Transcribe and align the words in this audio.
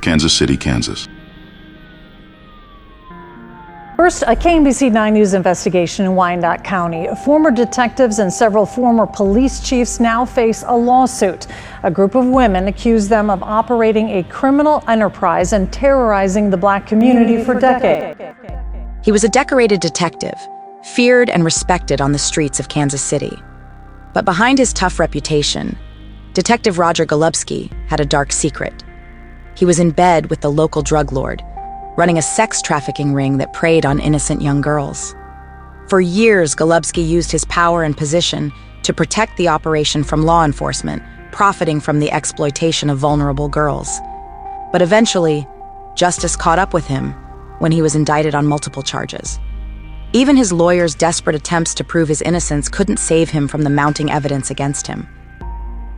Kansas 0.00 0.32
City, 0.32 0.56
Kansas. 0.56 1.08
First, 3.96 4.24
a 4.24 4.36
KMBC 4.36 4.92
9 4.92 5.14
News 5.14 5.32
investigation 5.32 6.04
in 6.04 6.14
Wyandotte 6.14 6.62
County. 6.62 7.08
Former 7.24 7.50
detectives 7.50 8.18
and 8.18 8.30
several 8.30 8.66
former 8.66 9.06
police 9.06 9.66
chiefs 9.66 9.98
now 9.98 10.26
face 10.26 10.62
a 10.66 10.76
lawsuit. 10.76 11.46
A 11.82 11.90
group 11.90 12.14
of 12.14 12.26
women 12.26 12.68
accuse 12.68 13.08
them 13.08 13.30
of 13.30 13.42
operating 13.42 14.10
a 14.10 14.22
criminal 14.24 14.84
enterprise 14.86 15.54
and 15.54 15.72
terrorizing 15.72 16.50
the 16.50 16.58
black 16.58 16.86
community 16.86 17.42
for 17.42 17.58
decades. 17.58 18.20
He 19.02 19.12
was 19.12 19.24
a 19.24 19.30
decorated 19.30 19.80
detective, 19.80 20.38
feared 20.82 21.30
and 21.30 21.42
respected 21.42 22.02
on 22.02 22.12
the 22.12 22.18
streets 22.18 22.60
of 22.60 22.68
Kansas 22.68 23.02
City. 23.02 23.42
But 24.12 24.26
behind 24.26 24.58
his 24.58 24.74
tough 24.74 25.00
reputation, 25.00 25.76
Detective 26.34 26.78
Roger 26.78 27.06
Golubski 27.06 27.72
had 27.88 28.00
a 28.00 28.04
dark 28.04 28.30
secret. 28.30 28.84
He 29.56 29.64
was 29.64 29.78
in 29.78 29.90
bed 29.90 30.30
with 30.30 30.40
the 30.40 30.50
local 30.50 30.82
drug 30.82 31.12
lord 31.12 31.42
running 31.96 32.18
a 32.18 32.22
sex 32.22 32.60
trafficking 32.60 33.14
ring 33.14 33.38
that 33.38 33.54
preyed 33.54 33.86
on 33.86 33.98
innocent 33.98 34.42
young 34.42 34.60
girls. 34.60 35.14
For 35.88 36.00
years, 36.00 36.54
Golubski 36.54 37.06
used 37.06 37.32
his 37.32 37.44
power 37.46 37.82
and 37.82 37.96
position 37.96 38.52
to 38.82 38.92
protect 38.92 39.36
the 39.36 39.48
operation 39.48 40.04
from 40.04 40.24
law 40.24 40.44
enforcement, 40.44 41.02
profiting 41.32 41.80
from 41.80 41.98
the 41.98 42.12
exploitation 42.12 42.90
of 42.90 42.98
vulnerable 42.98 43.48
girls. 43.48 44.00
But 44.72 44.82
eventually, 44.82 45.46
justice 45.94 46.36
caught 46.36 46.58
up 46.58 46.74
with 46.74 46.86
him 46.86 47.12
when 47.58 47.72
he 47.72 47.82
was 47.82 47.96
indicted 47.96 48.34
on 48.34 48.46
multiple 48.46 48.82
charges. 48.82 49.38
Even 50.12 50.36
his 50.36 50.52
lawyer's 50.52 50.94
desperate 50.94 51.36
attempts 51.36 51.74
to 51.74 51.84
prove 51.84 52.08
his 52.08 52.22
innocence 52.22 52.68
couldn't 52.68 52.98
save 52.98 53.30
him 53.30 53.48
from 53.48 53.62
the 53.62 53.70
mounting 53.70 54.10
evidence 54.10 54.50
against 54.50 54.86
him. 54.86 55.08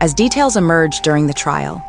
As 0.00 0.14
details 0.14 0.56
emerged 0.56 1.02
during 1.02 1.26
the 1.26 1.34
trial, 1.34 1.84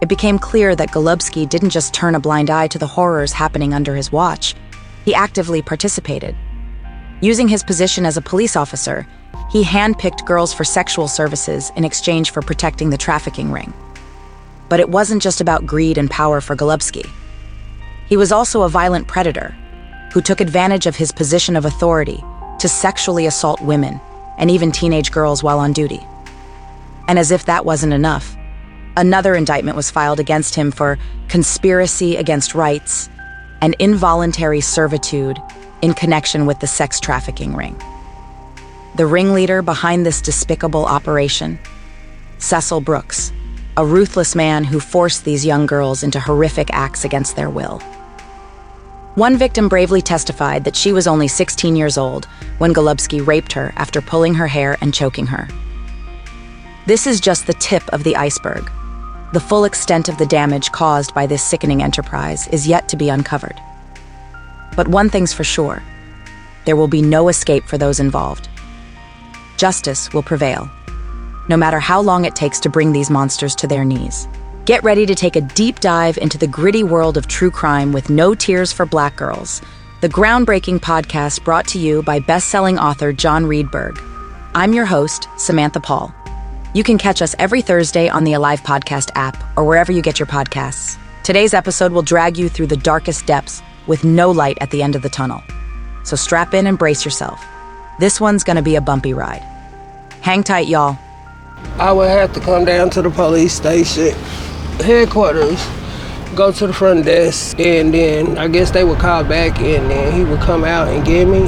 it 0.00 0.08
became 0.08 0.38
clear 0.38 0.76
that 0.76 0.90
Golubski 0.90 1.48
didn't 1.48 1.70
just 1.70 1.92
turn 1.92 2.14
a 2.14 2.20
blind 2.20 2.50
eye 2.50 2.68
to 2.68 2.78
the 2.78 2.86
horrors 2.86 3.32
happening 3.32 3.74
under 3.74 3.96
his 3.96 4.12
watch, 4.12 4.54
he 5.04 5.14
actively 5.14 5.62
participated. 5.62 6.36
Using 7.20 7.48
his 7.48 7.64
position 7.64 8.06
as 8.06 8.16
a 8.16 8.22
police 8.22 8.54
officer, 8.54 9.06
he 9.50 9.64
handpicked 9.64 10.26
girls 10.26 10.52
for 10.52 10.64
sexual 10.64 11.08
services 11.08 11.72
in 11.74 11.84
exchange 11.84 12.30
for 12.30 12.42
protecting 12.42 12.90
the 12.90 12.96
trafficking 12.96 13.50
ring. 13.50 13.72
But 14.68 14.80
it 14.80 14.88
wasn't 14.88 15.22
just 15.22 15.40
about 15.40 15.66
greed 15.66 15.98
and 15.98 16.10
power 16.10 16.40
for 16.40 16.54
Golubski. 16.54 17.08
He 18.08 18.16
was 18.16 18.30
also 18.30 18.62
a 18.62 18.68
violent 18.68 19.08
predator 19.08 19.56
who 20.12 20.20
took 20.20 20.40
advantage 20.40 20.86
of 20.86 20.96
his 20.96 21.10
position 21.10 21.56
of 21.56 21.64
authority 21.64 22.22
to 22.58 22.68
sexually 22.68 23.26
assault 23.26 23.60
women 23.60 24.00
and 24.38 24.50
even 24.50 24.70
teenage 24.70 25.10
girls 25.10 25.42
while 25.42 25.58
on 25.58 25.72
duty. 25.72 26.06
And 27.08 27.18
as 27.18 27.30
if 27.30 27.46
that 27.46 27.64
wasn't 27.64 27.92
enough, 27.92 28.36
Another 28.98 29.36
indictment 29.36 29.76
was 29.76 29.92
filed 29.92 30.18
against 30.18 30.56
him 30.56 30.72
for 30.72 30.98
conspiracy 31.28 32.16
against 32.16 32.52
rights 32.52 33.08
and 33.60 33.76
involuntary 33.78 34.60
servitude 34.60 35.38
in 35.82 35.94
connection 35.94 36.46
with 36.46 36.58
the 36.58 36.66
sex 36.66 36.98
trafficking 36.98 37.54
ring. 37.54 37.80
The 38.96 39.06
ringleader 39.06 39.62
behind 39.62 40.04
this 40.04 40.20
despicable 40.20 40.84
operation, 40.84 41.60
Cecil 42.38 42.80
Brooks, 42.80 43.32
a 43.76 43.86
ruthless 43.86 44.34
man 44.34 44.64
who 44.64 44.80
forced 44.80 45.24
these 45.24 45.46
young 45.46 45.66
girls 45.66 46.02
into 46.02 46.18
horrific 46.18 46.68
acts 46.72 47.04
against 47.04 47.36
their 47.36 47.50
will. 47.50 47.78
One 49.14 49.36
victim 49.36 49.68
bravely 49.68 50.02
testified 50.02 50.64
that 50.64 50.74
she 50.74 50.92
was 50.92 51.06
only 51.06 51.28
16 51.28 51.76
years 51.76 51.96
old 51.96 52.24
when 52.58 52.74
Golubski 52.74 53.24
raped 53.24 53.52
her 53.52 53.72
after 53.76 54.00
pulling 54.00 54.34
her 54.34 54.48
hair 54.48 54.76
and 54.80 54.92
choking 54.92 55.26
her. 55.26 55.46
This 56.86 57.06
is 57.06 57.20
just 57.20 57.46
the 57.46 57.54
tip 57.54 57.88
of 57.90 58.02
the 58.02 58.16
iceberg. 58.16 58.68
The 59.30 59.40
full 59.40 59.64
extent 59.64 60.08
of 60.08 60.16
the 60.16 60.24
damage 60.24 60.72
caused 60.72 61.14
by 61.14 61.26
this 61.26 61.42
sickening 61.42 61.82
enterprise 61.82 62.48
is 62.48 62.66
yet 62.66 62.88
to 62.88 62.96
be 62.96 63.10
uncovered. 63.10 63.60
But 64.74 64.88
one 64.88 65.10
thing's 65.10 65.34
for 65.34 65.44
sure 65.44 65.82
there 66.64 66.76
will 66.76 66.88
be 66.88 67.02
no 67.02 67.28
escape 67.28 67.64
for 67.64 67.78
those 67.78 68.00
involved. 68.00 68.48
Justice 69.56 70.12
will 70.12 70.22
prevail, 70.22 70.70
no 71.48 71.56
matter 71.56 71.80
how 71.80 72.00
long 72.00 72.24
it 72.24 72.36
takes 72.36 72.60
to 72.60 72.68
bring 72.68 72.92
these 72.92 73.10
monsters 73.10 73.54
to 73.56 73.66
their 73.66 73.84
knees. 73.84 74.28
Get 74.64 74.84
ready 74.84 75.06
to 75.06 75.14
take 75.14 75.36
a 75.36 75.40
deep 75.40 75.80
dive 75.80 76.18
into 76.18 76.36
the 76.36 76.46
gritty 76.46 76.84
world 76.84 77.16
of 77.16 77.26
true 77.26 77.50
crime 77.50 77.92
with 77.92 78.10
No 78.10 78.34
Tears 78.34 78.70
for 78.72 78.84
Black 78.84 79.16
Girls, 79.16 79.62
the 80.00 80.08
groundbreaking 80.08 80.80
podcast 80.80 81.42
brought 81.42 81.66
to 81.68 81.78
you 81.78 82.02
by 82.02 82.18
best-selling 82.18 82.78
author 82.78 83.12
John 83.12 83.44
Reedberg. 83.44 83.98
I'm 84.54 84.74
your 84.74 84.86
host, 84.86 85.28
Samantha 85.38 85.80
Paul. 85.80 86.14
You 86.74 86.84
can 86.84 86.98
catch 86.98 87.22
us 87.22 87.34
every 87.38 87.62
Thursday 87.62 88.10
on 88.10 88.24
the 88.24 88.34
Alive 88.34 88.60
Podcast 88.60 89.10
app 89.14 89.42
or 89.56 89.64
wherever 89.64 89.90
you 89.90 90.02
get 90.02 90.18
your 90.18 90.26
podcasts. 90.26 90.98
Today's 91.22 91.54
episode 91.54 91.92
will 91.92 92.02
drag 92.02 92.36
you 92.36 92.50
through 92.50 92.66
the 92.66 92.76
darkest 92.76 93.24
depths 93.24 93.62
with 93.86 94.04
no 94.04 94.30
light 94.30 94.58
at 94.60 94.70
the 94.70 94.82
end 94.82 94.94
of 94.94 95.00
the 95.00 95.08
tunnel. 95.08 95.42
So 96.04 96.14
strap 96.14 96.52
in 96.52 96.66
and 96.66 96.78
brace 96.78 97.06
yourself. 97.06 97.42
This 97.98 98.20
one's 98.20 98.44
gonna 98.44 98.60
be 98.60 98.76
a 98.76 98.82
bumpy 98.82 99.14
ride. 99.14 99.40
Hang 100.20 100.42
tight, 100.42 100.68
y'all. 100.68 100.98
I 101.78 101.90
would 101.90 102.10
have 102.10 102.34
to 102.34 102.40
come 102.40 102.66
down 102.66 102.90
to 102.90 103.02
the 103.02 103.10
police 103.10 103.54
station, 103.54 104.12
headquarters, 104.80 105.66
go 106.34 106.52
to 106.52 106.66
the 106.66 106.74
front 106.74 107.06
desk, 107.06 107.58
and 107.58 107.94
then 107.94 108.36
I 108.36 108.46
guess 108.46 108.72
they 108.72 108.84
would 108.84 108.98
call 108.98 109.24
back 109.24 109.58
and 109.58 109.90
then 109.90 110.12
he 110.12 110.22
would 110.22 110.40
come 110.40 110.64
out 110.64 110.88
and 110.88 111.02
get 111.06 111.24
me. 111.24 111.46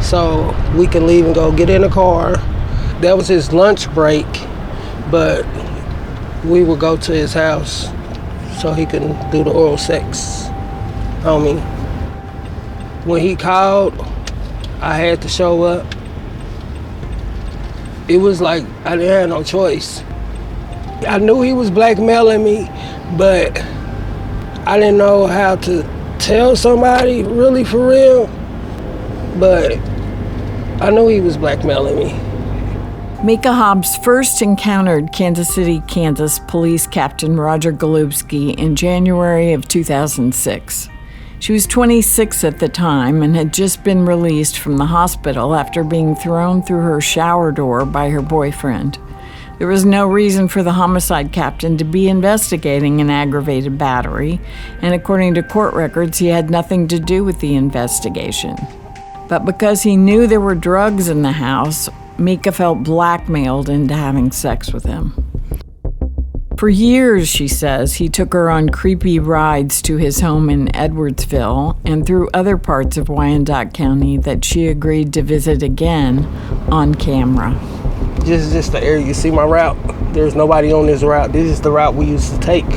So 0.00 0.56
we 0.74 0.86
can 0.86 1.06
leave 1.06 1.26
and 1.26 1.34
go 1.34 1.52
get 1.52 1.68
in 1.68 1.82
the 1.82 1.90
car 1.90 2.36
that 3.00 3.16
was 3.16 3.28
his 3.28 3.52
lunch 3.52 3.92
break, 3.94 4.26
but 5.10 5.46
we 6.44 6.64
would 6.64 6.80
go 6.80 6.96
to 6.96 7.12
his 7.12 7.32
house 7.32 7.88
so 8.60 8.72
he 8.72 8.86
can 8.86 9.30
do 9.30 9.44
the 9.44 9.50
oral 9.50 9.78
sex 9.78 10.46
on 11.24 11.44
me. 11.44 11.54
When 13.04 13.20
he 13.20 13.36
called, 13.36 13.98
I 14.80 14.94
had 14.94 15.22
to 15.22 15.28
show 15.28 15.62
up. 15.62 15.86
It 18.08 18.18
was 18.18 18.40
like 18.40 18.64
I 18.84 18.96
didn't 18.96 19.10
have 19.10 19.28
no 19.28 19.42
choice. 19.42 20.02
I 21.06 21.18
knew 21.18 21.42
he 21.42 21.52
was 21.52 21.70
blackmailing 21.70 22.42
me, 22.42 22.68
but 23.16 23.56
I 24.66 24.78
didn't 24.78 24.98
know 24.98 25.26
how 25.26 25.56
to 25.56 26.16
tell 26.18 26.56
somebody 26.56 27.22
really 27.22 27.64
for 27.64 27.88
real. 27.88 28.26
But 29.38 29.78
I 30.82 30.90
knew 30.90 31.06
he 31.06 31.20
was 31.20 31.36
blackmailing 31.36 31.96
me. 31.96 32.27
Mika 33.24 33.52
Hobbs 33.52 33.96
first 33.96 34.42
encountered 34.42 35.12
Kansas 35.12 35.52
City, 35.52 35.82
Kansas 35.88 36.38
Police 36.38 36.86
Captain 36.86 37.36
Roger 37.36 37.72
Golubski 37.72 38.56
in 38.56 38.76
January 38.76 39.52
of 39.54 39.66
2006. 39.66 40.88
She 41.40 41.52
was 41.52 41.66
26 41.66 42.44
at 42.44 42.60
the 42.60 42.68
time 42.68 43.24
and 43.24 43.34
had 43.34 43.52
just 43.52 43.82
been 43.82 44.06
released 44.06 44.60
from 44.60 44.76
the 44.76 44.86
hospital 44.86 45.56
after 45.56 45.82
being 45.82 46.14
thrown 46.14 46.62
through 46.62 46.82
her 46.82 47.00
shower 47.00 47.50
door 47.50 47.84
by 47.84 48.08
her 48.08 48.22
boyfriend. 48.22 49.00
There 49.58 49.66
was 49.66 49.84
no 49.84 50.06
reason 50.06 50.46
for 50.46 50.62
the 50.62 50.72
homicide 50.74 51.32
captain 51.32 51.76
to 51.78 51.84
be 51.84 52.08
investigating 52.08 53.00
an 53.00 53.10
aggravated 53.10 53.76
battery, 53.76 54.40
and 54.80 54.94
according 54.94 55.34
to 55.34 55.42
court 55.42 55.74
records, 55.74 56.18
he 56.18 56.28
had 56.28 56.50
nothing 56.50 56.86
to 56.86 57.00
do 57.00 57.24
with 57.24 57.40
the 57.40 57.56
investigation. 57.56 58.56
But 59.28 59.44
because 59.44 59.82
he 59.82 59.96
knew 59.96 60.28
there 60.28 60.40
were 60.40 60.54
drugs 60.54 61.08
in 61.08 61.22
the 61.22 61.32
house, 61.32 61.88
Mika 62.18 62.50
felt 62.50 62.82
blackmailed 62.82 63.68
into 63.68 63.94
having 63.94 64.32
sex 64.32 64.72
with 64.72 64.84
him. 64.84 65.24
For 66.58 66.68
years, 66.68 67.28
she 67.28 67.46
says, 67.46 67.94
he 67.94 68.08
took 68.08 68.32
her 68.32 68.50
on 68.50 68.70
creepy 68.70 69.20
rides 69.20 69.80
to 69.82 69.96
his 69.96 70.18
home 70.18 70.50
in 70.50 70.66
Edwardsville 70.68 71.78
and 71.84 72.04
through 72.04 72.28
other 72.34 72.56
parts 72.56 72.96
of 72.96 73.08
Wyandotte 73.08 73.72
County 73.72 74.18
that 74.18 74.44
she 74.44 74.66
agreed 74.66 75.12
to 75.12 75.22
visit 75.22 75.62
again 75.62 76.24
on 76.68 76.96
camera. 76.96 77.56
This 78.22 78.44
is 78.44 78.52
just 78.52 78.72
the 78.72 78.82
area. 78.82 79.06
You 79.06 79.14
see 79.14 79.30
my 79.30 79.44
route? 79.44 79.76
There's 80.12 80.34
nobody 80.34 80.72
on 80.72 80.86
this 80.86 81.04
route. 81.04 81.32
This 81.32 81.48
is 81.48 81.60
the 81.60 81.70
route 81.70 81.94
we 81.94 82.06
used 82.06 82.34
to 82.34 82.40
take. 82.40 82.68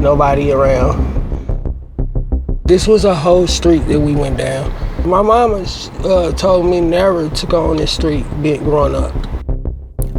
Nobody 0.00 0.50
around. 0.50 1.12
This 2.64 2.88
was 2.88 3.04
a 3.04 3.14
whole 3.14 3.46
street 3.46 3.80
that 3.80 4.00
we 4.00 4.14
went 4.14 4.38
down. 4.38 4.72
My 5.04 5.20
mama 5.20 5.66
uh, 6.04 6.30
told 6.30 6.66
me 6.66 6.80
never 6.80 7.28
to 7.28 7.46
go 7.46 7.70
on 7.70 7.78
this 7.78 7.90
street 7.90 8.24
being 8.40 8.62
growing 8.62 8.94
up. 8.94 9.12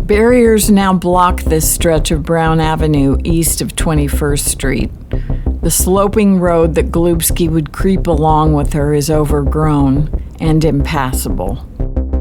Barriers 0.05 0.69
now 0.69 0.91
block 0.91 1.41
this 1.43 1.73
stretch 1.73 2.11
of 2.11 2.23
Brown 2.23 2.59
Avenue 2.59 3.15
east 3.23 3.61
of 3.61 3.77
21st 3.77 4.39
Street. 4.39 4.91
The 5.61 5.71
sloping 5.71 6.37
road 6.41 6.75
that 6.75 6.87
Golubski 6.87 7.49
would 7.49 7.71
creep 7.71 8.07
along 8.07 8.55
with 8.55 8.73
her 8.73 8.93
is 8.93 9.09
overgrown 9.09 10.21
and 10.41 10.65
impassable. 10.65 11.65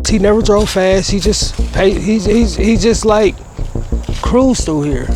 He 0.09 0.21
never 0.21 0.41
drove 0.41 0.71
fast. 0.71 1.11
He 1.11 1.19
just 1.19 1.57
he's 1.75 2.27
he's 2.27 2.55
he 2.55 2.77
just 2.77 3.05
like 3.05 3.35
cruised 4.23 4.67
through 4.67 4.83
here. 4.83 5.09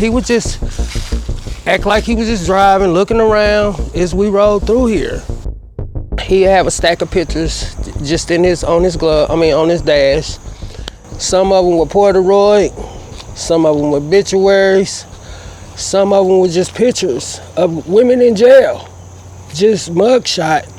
He 0.00 0.08
would 0.08 0.24
just 0.24 0.60
act 1.64 1.86
like 1.86 2.02
he 2.02 2.16
was 2.16 2.26
just 2.26 2.46
driving, 2.46 2.88
looking 2.88 3.20
around 3.20 3.78
as 3.94 4.16
we 4.16 4.28
rode 4.28 4.66
through 4.66 4.86
here 4.86 5.22
he 6.22 6.42
have 6.42 6.66
a 6.66 6.70
stack 6.70 7.02
of 7.02 7.10
pictures 7.10 7.74
just 8.02 8.30
in 8.30 8.44
his 8.44 8.64
on 8.64 8.84
his 8.84 8.96
glove. 8.96 9.30
I 9.30 9.36
mean 9.36 9.54
on 9.54 9.68
his 9.68 9.82
dash. 9.82 10.38
Some 11.18 11.52
of 11.52 11.64
them 11.64 11.78
were 11.78 11.86
Polaroid, 11.86 12.72
some 13.36 13.66
of 13.66 13.78
them 13.78 13.90
were 13.90 13.98
obituaries, 13.98 15.06
Some 15.76 16.12
of 16.12 16.26
them 16.26 16.38
were 16.38 16.48
just 16.48 16.74
pictures 16.74 17.40
of 17.56 17.88
women 17.88 18.20
in 18.20 18.36
jail, 18.36 18.88
just 19.54 19.92
mugshot. 19.92 20.70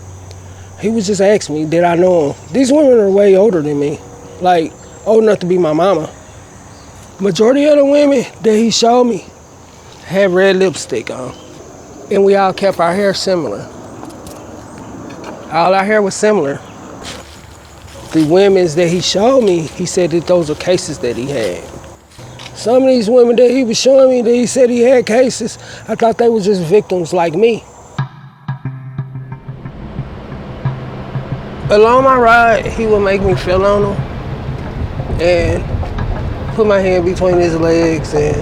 He 0.80 0.90
was 0.90 1.08
just 1.08 1.22
asking 1.22 1.56
me, 1.56 1.66
did 1.66 1.84
I 1.84 1.96
know 1.96 2.34
them? 2.34 2.54
These 2.54 2.72
women 2.72 3.00
are 3.00 3.10
way 3.10 3.36
older 3.36 3.62
than 3.62 3.80
me, 3.80 4.00
like 4.42 4.72
old 5.06 5.24
enough 5.24 5.40
to 5.40 5.46
be 5.46 5.58
my 5.58 5.74
mama. 5.74 6.14
Majority 7.20 7.66
of 7.66 7.78
the 7.78 7.86
women 7.86 8.24
that 8.44 8.56
he 8.56 8.70
showed 8.72 9.06
me 9.06 9.26
had 10.06 10.32
red 10.32 10.58
lipstick 10.58 11.10
on, 11.10 11.36
and 12.12 12.24
we 12.24 12.36
all 12.36 12.54
kept 12.54 12.80
our 12.80 12.94
hair 12.94 13.14
similar. 13.14 13.70
All 15.54 15.76
I 15.76 15.84
hair 15.84 16.02
was 16.02 16.16
similar. 16.16 16.56
The 18.12 18.26
women's 18.28 18.74
that 18.74 18.88
he 18.88 19.02
showed 19.02 19.42
me, 19.42 19.60
he 19.60 19.86
said 19.86 20.10
that 20.10 20.26
those 20.26 20.50
are 20.50 20.56
cases 20.56 20.98
that 21.00 21.16
he 21.16 21.28
had. 21.30 21.64
Some 22.56 22.82
of 22.82 22.90
these 22.90 23.08
women 23.08 23.36
that 23.36 23.52
he 23.52 23.64
was 23.64 23.80
showing 23.80 24.10
me 24.10 24.22
that 24.24 24.34
he 24.34 24.48
said 24.48 24.72
he 24.72 24.82
had 24.82 25.06
cases, 25.06 25.60
I 25.88 25.94
thought 25.94 26.18
they 26.18 26.28
were 26.28 26.42
just 26.42 26.64
victims 26.64 27.14
like 27.14 27.36
me. 27.36 27.64
Along 31.70 32.04
my 32.04 32.18
ride, 32.18 32.66
he 32.66 32.88
would 32.88 33.02
make 33.02 33.22
me 33.22 33.36
feel 33.36 33.64
on 33.64 33.94
him 33.94 35.22
and 35.22 36.56
put 36.56 36.66
my 36.66 36.80
hand 36.80 37.06
between 37.06 37.38
his 37.38 37.56
legs 37.58 38.16
and 38.16 38.36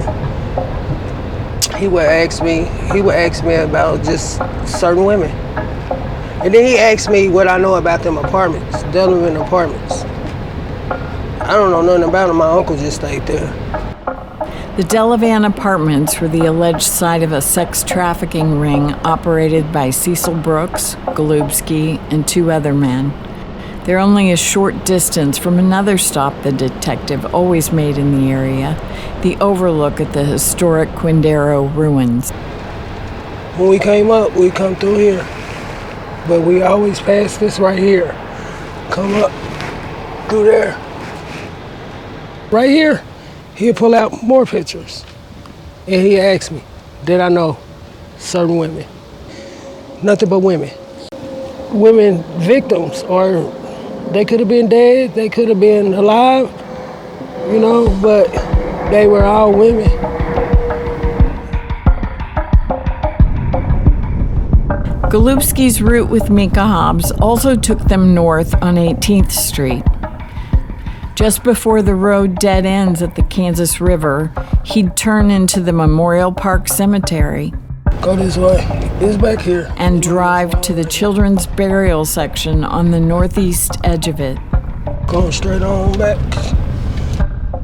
he 1.76 1.90
would 1.90 2.06
ask 2.06 2.42
me, 2.42 2.70
he 2.94 3.02
would 3.02 3.16
ask 3.16 3.44
me 3.44 3.56
about 3.56 4.02
just 4.02 4.38
certain 4.66 5.04
women. 5.04 5.30
And 6.44 6.52
then 6.52 6.66
he 6.66 6.80
asked 6.80 7.08
me 7.08 7.30
what 7.30 7.48
I 7.48 7.60
know 7.60 7.76
about 7.76 8.02
them 8.02 8.18
apartments, 8.18 8.78
Delavan 8.86 9.40
apartments. 9.46 10.02
I 11.40 11.54
don't 11.54 11.70
know 11.70 11.84
nothing 11.84 12.10
about 12.10 12.28
them. 12.28 12.38
My 12.38 12.50
uncle 12.50 12.76
just 12.76 12.98
stayed 12.98 13.28
there. 13.28 13.46
The 14.76 14.84
Delavan 14.84 15.46
apartments 15.46 16.20
were 16.20 16.28
the 16.28 16.48
alleged 16.48 16.82
site 16.82 17.22
of 17.22 17.32
a 17.32 17.42
sex 17.42 17.84
trafficking 17.84 18.60
ring 18.60 18.94
operated 19.06 19.72
by 19.72 19.92
Cecil 19.92 20.34
Brooks, 20.34 20.96
Golubski, 21.14 22.00
and 22.12 22.28
two 22.28 22.50
other 22.50 22.74
men. 22.74 23.14
They're 23.84 24.00
only 24.00 24.32
a 24.32 24.38
short 24.38 24.84
distance 24.84 25.38
from 25.38 25.60
another 25.60 26.00
stop 26.00 26.42
the 26.42 26.52
detective 26.52 27.36
always 27.36 27.72
made 27.72 28.00
in 28.00 28.20
the 28.20 28.32
area 28.32 28.80
the 29.22 29.36
overlook 29.38 30.02
at 30.02 30.14
the 30.14 30.26
historic 30.26 30.90
Quindaro 30.90 31.76
ruins. 31.76 32.32
When 33.60 33.70
we 33.70 33.78
came 33.78 34.10
up, 34.10 34.36
we 34.36 34.50
come 34.50 34.76
through 34.76 34.98
here. 34.98 35.41
But 36.32 36.44
we 36.44 36.62
always 36.62 36.98
pass 37.02 37.38
this 37.38 37.60
right 37.60 37.78
here. 37.78 38.14
Come 38.90 39.14
up 39.16 39.32
through 40.30 40.46
there. 40.46 40.78
Right 42.50 42.70
here, 42.70 43.04
he'll 43.56 43.74
pull 43.74 43.94
out 43.94 44.24
more 44.24 44.46
pictures. 44.46 45.04
And 45.88 46.02
he 46.02 46.18
asked 46.18 46.54
me, 46.54 46.64
did 47.04 47.20
I 47.20 47.28
know 47.28 47.58
certain 48.18 48.56
women? 48.56 48.88
Nothing 50.02 50.30
but 50.30 50.40
women. 50.40 50.70
Women 51.74 52.24
victims, 52.40 53.04
or 53.04 53.52
they 54.14 54.24
could 54.24 54.40
have 54.40 54.48
been 54.48 54.70
dead, 54.70 55.14
they 55.14 55.28
could 55.28 55.50
have 55.50 55.60
been 55.60 55.94
alive, 55.94 56.50
you 57.52 57.60
know, 57.60 57.90
but 58.02 58.32
they 58.90 59.06
were 59.06 59.26
all 59.26 59.52
women. 59.52 59.90
Golubski's 65.12 65.82
route 65.82 66.08
with 66.08 66.30
Mika 66.30 66.66
Hobbs 66.66 67.12
also 67.12 67.54
took 67.58 67.80
them 67.80 68.14
north 68.14 68.54
on 68.64 68.76
18th 68.76 69.30
Street. 69.30 69.84
Just 71.16 71.44
before 71.44 71.82
the 71.82 71.96
road 71.96 72.40
dead 72.40 72.66
ends 72.66 73.02
at 73.02 73.16
the 73.16 73.24
Kansas 73.24 73.82
River, 73.82 74.32
he'd 74.64 74.96
turn 74.96 75.30
into 75.30 75.60
the 75.60 75.74
Memorial 75.74 76.32
Park 76.32 76.70
Cemetery 76.70 77.52
Go 78.02 78.16
this 78.16 78.38
way. 78.38 78.66
It's 79.02 79.22
back 79.22 79.42
here. 79.42 79.70
and 79.76 80.02
drive 80.02 80.62
to 80.62 80.74
the 80.74 80.86
children's 80.86 81.46
burial 81.46 82.06
section 82.06 82.64
on 82.64 82.92
the 82.92 83.00
northeast 83.02 83.80
edge 83.84 84.08
of 84.08 84.22
it. 84.22 84.38
Going 85.08 85.34
straight 85.34 85.62
on 85.62 85.92
back. 85.98 86.18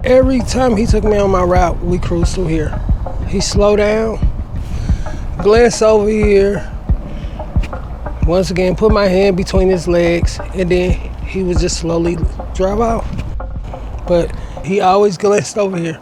Every 0.04 0.42
time 0.42 0.76
he 0.76 0.86
took 0.86 1.06
me 1.06 1.16
on 1.16 1.32
my 1.32 1.44
route, 1.44 1.82
we 1.82 1.98
cruised 1.98 2.36
through 2.36 2.48
here. 2.48 2.78
He 3.30 3.40
slowed 3.40 3.78
down, 3.78 4.20
glanced 5.42 5.82
over 5.82 6.10
here, 6.10 6.74
once 8.28 8.52
again 8.52 8.76
put 8.76 8.92
my 8.92 9.08
hand 9.08 9.38
between 9.38 9.70
his 9.70 9.88
legs, 9.88 10.38
and 10.54 10.70
then 10.70 10.92
he 11.26 11.44
would 11.44 11.58
just 11.58 11.80
slowly 11.80 12.18
drive 12.54 12.82
out. 12.82 13.06
But 14.06 14.36
he 14.66 14.82
always 14.82 15.18
glanced 15.18 15.58
over 15.58 15.78
here. 15.78 16.00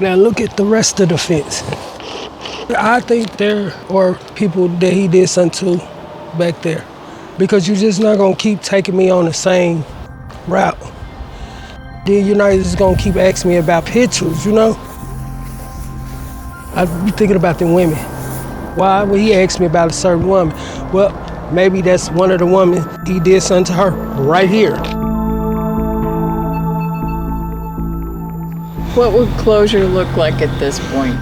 Now 0.00 0.14
look 0.14 0.40
at 0.40 0.56
the 0.56 0.64
rest 0.64 1.00
of 1.00 1.10
the 1.10 1.18
fence. 1.18 1.62
I 2.76 3.00
think 3.00 3.36
there 3.36 3.72
are 3.90 4.14
people 4.34 4.68
that 4.68 4.92
he 4.92 5.08
did 5.08 5.28
something 5.28 5.78
to 5.78 5.86
back 6.38 6.60
there 6.62 6.84
because 7.38 7.68
you're 7.68 7.76
just 7.76 8.00
not 8.00 8.18
gonna 8.18 8.36
keep 8.36 8.60
taking 8.60 8.96
me 8.96 9.10
on 9.10 9.26
the 9.26 9.32
same 9.32 9.84
route. 10.46 10.78
Then 12.06 12.26
you're 12.26 12.36
not 12.36 12.52
just 12.52 12.78
gonna 12.78 12.96
keep 12.96 13.16
asking 13.16 13.50
me 13.50 13.56
about 13.58 13.84
pictures, 13.84 14.44
you 14.44 14.52
know? 14.52 14.74
I 16.74 16.84
be 17.04 17.10
thinking 17.10 17.36
about 17.36 17.58
the 17.58 17.66
women. 17.66 18.15
Why 18.76 19.02
would 19.02 19.20
he 19.20 19.34
ask 19.34 19.58
me 19.58 19.66
about 19.66 19.90
a 19.90 19.94
certain 19.94 20.26
woman? 20.26 20.54
Well, 20.92 21.12
maybe 21.52 21.80
that's 21.80 22.10
one 22.10 22.30
of 22.30 22.38
the 22.38 22.46
women 22.46 22.84
he 23.06 23.20
did 23.20 23.42
something 23.42 23.64
to 23.64 23.72
her 23.72 23.90
right 24.22 24.48
here. 24.48 24.76
What 28.94 29.12
would 29.12 29.28
closure 29.38 29.84
look 29.84 30.16
like 30.16 30.40
at 30.40 30.58
this 30.58 30.78
point? 30.92 31.18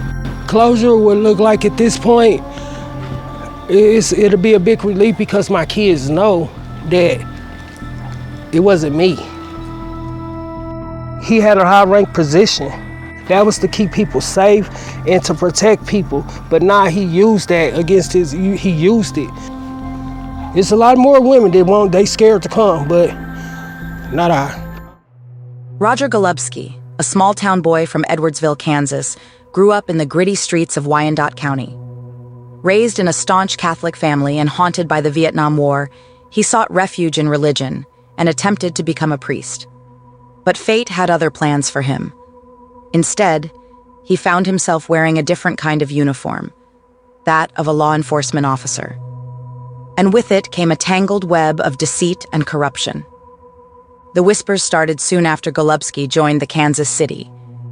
closure 0.47 0.95
would 0.95 1.17
look 1.17 1.39
like 1.39 1.65
at 1.65 1.75
this 1.77 1.97
point 1.97 2.41
it's, 3.67 4.13
it'll 4.13 4.39
be 4.39 4.53
a 4.53 4.59
big 4.59 4.83
relief 4.85 5.17
because 5.17 5.49
my 5.49 5.65
kids 5.65 6.09
know 6.09 6.49
that 6.85 7.19
it 8.51 8.59
wasn't 8.59 8.95
me 8.95 9.15
he 11.25 11.37
had 11.37 11.57
a 11.57 11.65
high 11.65 11.83
rank 11.83 12.13
position 12.13 12.71
that 13.27 13.45
was 13.45 13.57
to 13.59 13.67
keep 13.67 13.91
people 13.91 14.21
safe 14.21 14.69
and 15.07 15.23
to 15.23 15.33
protect 15.33 15.85
people 15.87 16.25
but 16.49 16.61
now 16.61 16.85
he 16.85 17.03
used 17.03 17.49
that 17.49 17.77
against 17.77 18.13
his 18.13 18.31
he 18.31 18.69
used 18.69 19.17
it 19.17 19.29
it's 20.57 20.71
a 20.71 20.75
lot 20.75 20.97
more 20.97 21.21
women 21.21 21.51
that 21.51 21.65
won't 21.65 21.91
they 21.91 22.05
scared 22.05 22.41
to 22.41 22.49
come 22.49 22.87
but 22.87 23.13
not 24.11 24.31
i 24.31 24.61
Roger 25.77 26.07
Golubski, 26.07 26.81
a 26.99 27.03
small 27.03 27.33
town 27.33 27.59
boy 27.59 27.85
from 27.85 28.05
Edwardsville, 28.05 28.57
Kansas, 28.57 29.17
grew 29.51 29.73
up 29.73 29.89
in 29.89 29.97
the 29.97 30.05
gritty 30.05 30.35
streets 30.35 30.77
of 30.77 30.87
Wyandotte 30.87 31.35
County. 31.35 31.75
Raised 32.63 32.97
in 32.97 33.09
a 33.09 33.13
staunch 33.13 33.57
Catholic 33.57 33.97
family 33.97 34.39
and 34.39 34.47
haunted 34.47 34.87
by 34.87 35.01
the 35.01 35.11
Vietnam 35.11 35.57
War, 35.57 35.91
he 36.29 36.43
sought 36.43 36.71
refuge 36.71 37.17
in 37.17 37.27
religion 37.27 37.85
and 38.17 38.29
attempted 38.29 38.73
to 38.75 38.83
become 38.83 39.11
a 39.11 39.17
priest. 39.17 39.67
But 40.45 40.57
fate 40.57 40.87
had 40.87 41.09
other 41.09 41.29
plans 41.29 41.69
for 41.69 41.81
him. 41.81 42.13
Instead, 42.95 43.51
he 44.05 44.15
found 44.15 44.45
himself 44.45 44.87
wearing 44.87 45.17
a 45.17 45.23
different 45.23 45.57
kind 45.57 45.81
of 45.81 45.91
uniform 45.91 46.53
that 47.25 47.51
of 47.57 47.67
a 47.67 47.73
law 47.73 47.93
enforcement 47.93 48.45
officer. 48.45 48.97
And 49.97 50.13
with 50.13 50.31
it 50.31 50.51
came 50.51 50.71
a 50.71 50.77
tangled 50.77 51.25
web 51.25 51.59
of 51.59 51.77
deceit 51.77 52.25
and 52.31 52.47
corruption. 52.47 53.05
The 54.13 54.23
whispers 54.23 54.63
started 54.63 55.01
soon 55.01 55.25
after 55.25 55.51
Golubski 55.51 56.07
joined 56.07 56.41
the 56.41 56.47
Kansas 56.47 56.87
City, 56.87 57.29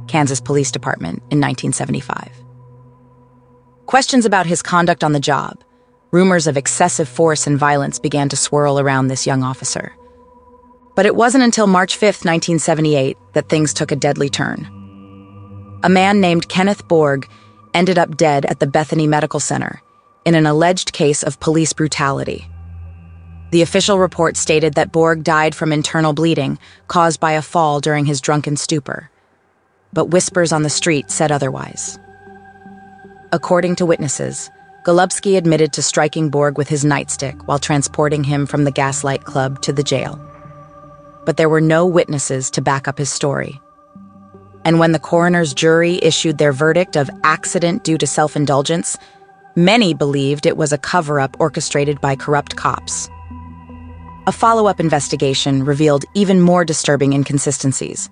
Kansas 0.08 0.42
Police 0.42 0.70
Department 0.70 1.20
in 1.30 1.40
1975. 1.40 2.30
Questions 3.86 4.26
about 4.26 4.44
his 4.44 4.60
conduct 4.60 5.02
on 5.02 5.12
the 5.12 5.20
job, 5.20 5.64
rumors 6.10 6.46
of 6.46 6.58
excessive 6.58 7.08
force 7.08 7.46
and 7.46 7.56
violence 7.56 7.98
began 7.98 8.28
to 8.28 8.36
swirl 8.36 8.78
around 8.78 9.08
this 9.08 9.26
young 9.26 9.42
officer. 9.42 9.94
But 10.94 11.06
it 11.06 11.16
wasn't 11.16 11.44
until 11.44 11.66
March 11.66 11.96
5, 11.96 12.26
1978, 12.26 13.16
that 13.32 13.48
things 13.48 13.72
took 13.72 13.90
a 13.90 13.96
deadly 13.96 14.28
turn. 14.28 14.83
A 15.84 15.88
man 15.88 16.20
named 16.20 16.48
Kenneth 16.48 16.88
Borg 16.88 17.28
ended 17.72 17.98
up 17.98 18.16
dead 18.16 18.44
at 18.46 18.58
the 18.58 18.66
Bethany 18.66 19.06
Medical 19.06 19.38
Center 19.38 19.80
in 20.24 20.34
an 20.34 20.46
alleged 20.46 20.92
case 20.92 21.22
of 21.22 21.38
police 21.38 21.72
brutality. 21.72 22.48
The 23.52 23.62
official 23.62 24.00
report 24.00 24.36
stated 24.36 24.74
that 24.74 24.90
Borg 24.90 25.22
died 25.22 25.54
from 25.54 25.72
internal 25.72 26.12
bleeding 26.12 26.58
caused 26.88 27.20
by 27.20 27.32
a 27.32 27.42
fall 27.42 27.78
during 27.78 28.06
his 28.06 28.20
drunken 28.20 28.56
stupor 28.56 29.10
but 29.94 30.06
whispers 30.06 30.52
on 30.52 30.62
the 30.62 30.70
street 30.70 31.10
said 31.10 31.32
otherwise. 31.32 31.98
According 33.32 33.76
to 33.76 33.86
witnesses, 33.86 34.50
Golubski 34.84 35.38
admitted 35.38 35.72
to 35.72 35.82
striking 35.82 36.28
Borg 36.28 36.58
with 36.58 36.68
his 36.68 36.84
nightstick 36.84 37.46
while 37.46 37.58
transporting 37.58 38.24
him 38.24 38.44
from 38.44 38.64
the 38.64 38.70
Gaslight 38.70 39.24
Club 39.24 39.62
to 39.62 39.72
the 39.72 39.82
jail. 39.82 40.20
But 41.24 41.38
there 41.38 41.48
were 41.48 41.60
no 41.60 41.86
witnesses 41.86 42.50
to 42.50 42.60
back 42.60 42.86
up 42.86 42.98
his 42.98 43.08
story. 43.08 43.60
And 44.64 44.78
when 44.78 44.92
the 44.92 44.98
coroner's 44.98 45.52
jury 45.52 45.98
issued 46.02 46.38
their 46.38 46.52
verdict 46.52 46.96
of 46.96 47.10
accident 47.22 47.84
due 47.84 47.98
to 47.98 48.06
self 48.06 48.36
indulgence, 48.36 48.96
many 49.56 49.94
believed 49.94 50.46
it 50.46 50.56
was 50.56 50.72
a 50.72 50.78
cover 50.78 51.20
up 51.20 51.36
orchestrated 51.38 52.00
by 52.00 52.16
corrupt 52.16 52.56
cops. 52.56 53.08
A 54.26 54.32
follow 54.32 54.66
up 54.66 54.80
investigation 54.80 55.64
revealed 55.64 56.06
even 56.14 56.40
more 56.40 56.64
disturbing 56.64 57.12
inconsistencies. 57.12 58.08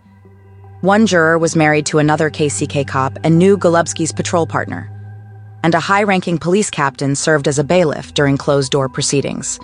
One 0.83 1.07
juror 1.07 1.39
was 1.39 1.57
married 1.57 1.87
to 1.87 2.01
another 2.01 2.29
KCK 2.29 2.87
cop 2.87 3.17
and 3.25 3.39
knew 3.39 3.57
Golubski's 3.57 4.13
patrol 4.13 4.47
partner. 4.47 4.91
And 5.65 5.75
a 5.75 5.81
high 5.81 6.03
ranking 6.03 6.39
police 6.39 6.71
captain 6.71 7.15
served 7.15 7.49
as 7.49 7.59
a 7.59 7.65
bailiff 7.65 8.13
during 8.13 8.37
closed 8.37 8.73
door 8.73 8.89
proceedings. 8.89 9.59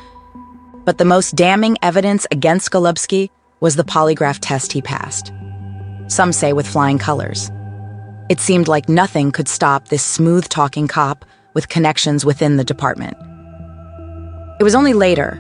But 0.87 0.97
the 0.97 1.05
most 1.05 1.35
damning 1.35 1.77
evidence 1.83 2.27
against 2.31 2.71
Golubski 2.71 3.31
was 3.61 3.77
the 3.77 3.85
polygraph 3.85 4.39
test 4.41 4.73
he 4.73 4.81
passed. 4.81 5.33
Some 6.09 6.33
say 6.33 6.53
with 6.53 6.67
flying 6.67 6.99
colors. 6.99 7.51
It 8.29 8.41
seemed 8.41 8.67
like 8.67 8.89
nothing 8.89 9.31
could 9.31 9.49
stop 9.49 9.89
this 9.89 10.03
smooth 10.03 10.49
talking 10.49 10.89
cop 10.89 11.25
with 11.55 11.69
connections 11.69 12.25
within 12.25 12.57
the 12.57 12.65
department. 12.65 13.17
It 14.59 14.65
was 14.65 14.75
only 14.75 14.95
later, 14.95 15.37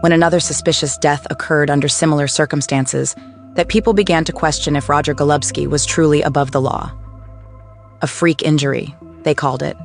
when 0.00 0.12
another 0.12 0.38
suspicious 0.38 0.96
death 0.98 1.26
occurred 1.30 1.70
under 1.70 1.88
similar 1.88 2.28
circumstances, 2.28 3.16
that 3.54 3.68
people 3.68 3.92
began 3.92 4.24
to 4.24 4.32
question 4.32 4.76
if 4.76 4.88
Roger 4.88 5.14
Golubski 5.14 5.66
was 5.66 5.84
truly 5.84 6.22
above 6.22 6.52
the 6.52 6.60
law. 6.60 6.92
A 8.02 8.06
freak 8.06 8.42
injury, 8.42 8.94
they 9.22 9.34
called 9.34 9.62
it. 9.62 9.76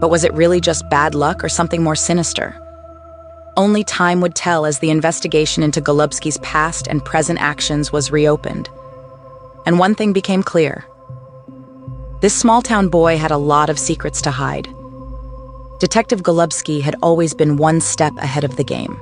But 0.00 0.08
was 0.08 0.24
it 0.24 0.32
really 0.34 0.60
just 0.60 0.88
bad 0.88 1.14
luck 1.14 1.44
or 1.44 1.48
something 1.48 1.82
more 1.82 1.94
sinister? 1.94 2.58
Only 3.56 3.84
time 3.84 4.20
would 4.20 4.34
tell 4.34 4.66
as 4.66 4.78
the 4.78 4.90
investigation 4.90 5.62
into 5.62 5.80
Golubski's 5.80 6.38
past 6.38 6.86
and 6.86 7.04
present 7.04 7.40
actions 7.40 7.92
was 7.92 8.10
reopened. 8.10 8.68
And 9.66 9.78
one 9.78 9.94
thing 9.94 10.12
became 10.12 10.42
clear. 10.42 10.84
This 12.20 12.34
small 12.34 12.62
town 12.62 12.88
boy 12.88 13.18
had 13.18 13.30
a 13.30 13.36
lot 13.36 13.68
of 13.68 13.78
secrets 13.78 14.22
to 14.22 14.30
hide. 14.30 14.68
Detective 15.80 16.22
Golubski 16.22 16.80
had 16.80 16.94
always 17.02 17.34
been 17.34 17.56
one 17.56 17.80
step 17.80 18.12
ahead 18.16 18.44
of 18.44 18.56
the 18.56 18.64
game. 18.64 19.00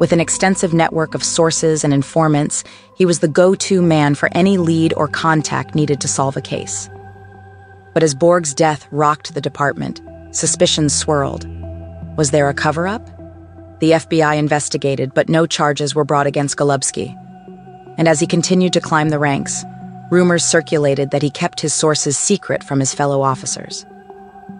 With 0.00 0.12
an 0.12 0.18
extensive 0.18 0.72
network 0.72 1.14
of 1.14 1.22
sources 1.22 1.84
and 1.84 1.94
informants, 1.94 2.64
he 2.96 3.04
was 3.04 3.20
the 3.20 3.28
go 3.28 3.54
to 3.54 3.82
man 3.82 4.14
for 4.14 4.28
any 4.32 4.58
lead 4.58 4.94
or 4.96 5.06
contact 5.06 5.74
needed 5.74 6.00
to 6.00 6.08
solve 6.08 6.36
a 6.36 6.40
case. 6.40 6.88
But 7.92 8.02
as 8.02 8.14
Borg's 8.14 8.54
death 8.54 8.88
rocked 8.90 9.34
the 9.34 9.40
department, 9.40 10.00
suspicions 10.32 10.94
swirled. 10.94 11.46
Was 12.16 12.30
there 12.30 12.48
a 12.48 12.54
cover 12.54 12.88
up? 12.88 13.06
The 13.80 13.92
FBI 13.92 14.36
investigated, 14.36 15.14
but 15.14 15.28
no 15.28 15.46
charges 15.46 15.94
were 15.94 16.04
brought 16.04 16.26
against 16.26 16.56
Golubski. 16.56 17.16
And 17.98 18.08
as 18.08 18.20
he 18.20 18.26
continued 18.26 18.72
to 18.72 18.80
climb 18.80 19.10
the 19.10 19.18
ranks, 19.18 19.64
rumors 20.10 20.44
circulated 20.44 21.10
that 21.10 21.22
he 21.22 21.30
kept 21.30 21.60
his 21.60 21.72
sources 21.72 22.18
secret 22.18 22.62
from 22.64 22.80
his 22.80 22.92
fellow 22.92 23.22
officers. 23.22 23.86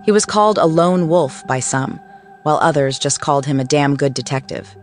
He 0.05 0.13
was 0.13 0.25
called 0.25 0.59
a 0.59 0.67
lone 0.67 1.09
wolf 1.09 1.47
by 1.47 1.61
some, 1.61 2.01
while 2.45 2.57
others 2.57 2.99
just 2.99 3.21
called 3.21 3.45
him 3.45 3.61
a 3.61 3.65
damn 3.65 3.97
good 3.97 4.15
detective. 4.15 4.75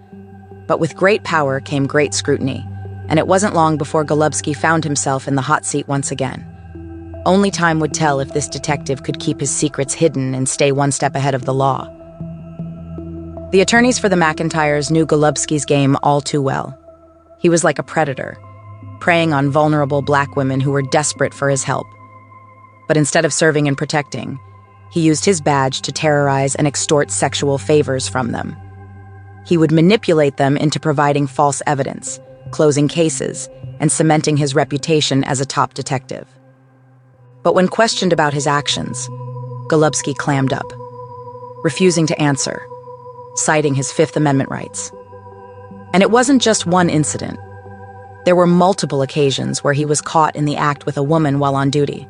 But 0.67 0.79
with 0.79 0.95
great 0.95 1.23
power 1.23 1.59
came 1.59 1.87
great 1.87 2.13
scrutiny, 2.13 2.67
and 3.07 3.17
it 3.17 3.27
wasn't 3.27 3.55
long 3.55 3.77
before 3.77 4.05
Golubski 4.05 4.55
found 4.55 4.83
himself 4.83 5.27
in 5.27 5.35
the 5.35 5.41
hot 5.41 5.65
seat 5.65 5.87
once 5.87 6.11
again. 6.11 6.45
Only 7.25 7.51
time 7.51 7.79
would 7.79 7.93
tell 7.93 8.19
if 8.19 8.33
this 8.33 8.47
detective 8.47 9.03
could 9.03 9.19
keep 9.19 9.39
his 9.39 9.51
secrets 9.51 9.93
hidden 9.93 10.35
and 10.35 10.47
stay 10.47 10.71
one 10.71 10.91
step 10.91 11.15
ahead 11.15 11.33
of 11.33 11.45
the 11.45 11.53
law. 11.53 11.93
The 13.51 13.61
attorneys 13.61 13.97
for 13.97 14.09
the 14.09 14.15
McIntyres 14.17 14.91
knew 14.91 15.05
Golubski's 15.05 15.65
game 15.65 15.95
all 16.03 16.19
too 16.19 16.41
well. 16.41 16.77
He 17.39 17.49
was 17.49 17.63
like 17.63 17.79
a 17.79 17.83
predator, 17.83 18.37
preying 18.99 19.33
on 19.33 19.49
vulnerable 19.49 20.01
black 20.01 20.35
women 20.35 20.59
who 20.59 20.71
were 20.71 20.81
desperate 20.81 21.33
for 21.33 21.49
his 21.49 21.63
help. 21.63 21.87
But 22.87 22.97
instead 22.97 23.25
of 23.25 23.33
serving 23.33 23.67
and 23.67 23.77
protecting, 23.77 24.39
he 24.91 25.01
used 25.01 25.25
his 25.25 25.41
badge 25.41 25.81
to 25.81 25.91
terrorize 25.91 26.55
and 26.55 26.67
extort 26.67 27.11
sexual 27.11 27.57
favors 27.57 28.07
from 28.07 28.31
them. 28.31 28.55
He 29.45 29.57
would 29.57 29.71
manipulate 29.71 30.37
them 30.37 30.57
into 30.57 30.79
providing 30.79 31.27
false 31.27 31.61
evidence, 31.67 32.19
closing 32.51 32.87
cases, 32.87 33.49
and 33.79 33.91
cementing 33.91 34.37
his 34.37 34.55
reputation 34.55 35.23
as 35.25 35.39
a 35.39 35.45
top 35.45 35.73
detective. 35.73 36.27
But 37.43 37.53
when 37.55 37.67
questioned 37.67 38.11
about 38.11 38.33
his 38.33 38.47
actions, 38.47 39.07
Golubski 39.69 40.15
clammed 40.15 40.53
up, 40.53 40.65
refusing 41.63 42.07
to 42.07 42.21
answer, 42.21 42.65
citing 43.35 43.75
his 43.75 43.91
Fifth 43.91 44.17
Amendment 44.17 44.49
rights. 44.49 44.91
And 45.93 46.03
it 46.03 46.11
wasn't 46.11 46.41
just 46.41 46.65
one 46.65 46.89
incident. 46.89 47.39
There 48.27 48.35
were 48.35 48.45
multiple 48.45 49.03
occasions 49.03 49.63
where 49.63 49.71
he 49.71 49.85
was 49.85 50.01
caught 50.01 50.35
in 50.35 50.43
the 50.43 50.57
act 50.57 50.85
with 50.85 50.97
a 50.97 51.01
woman 51.01 51.39
while 51.39 51.55
on 51.55 51.69
duty. 51.69 52.05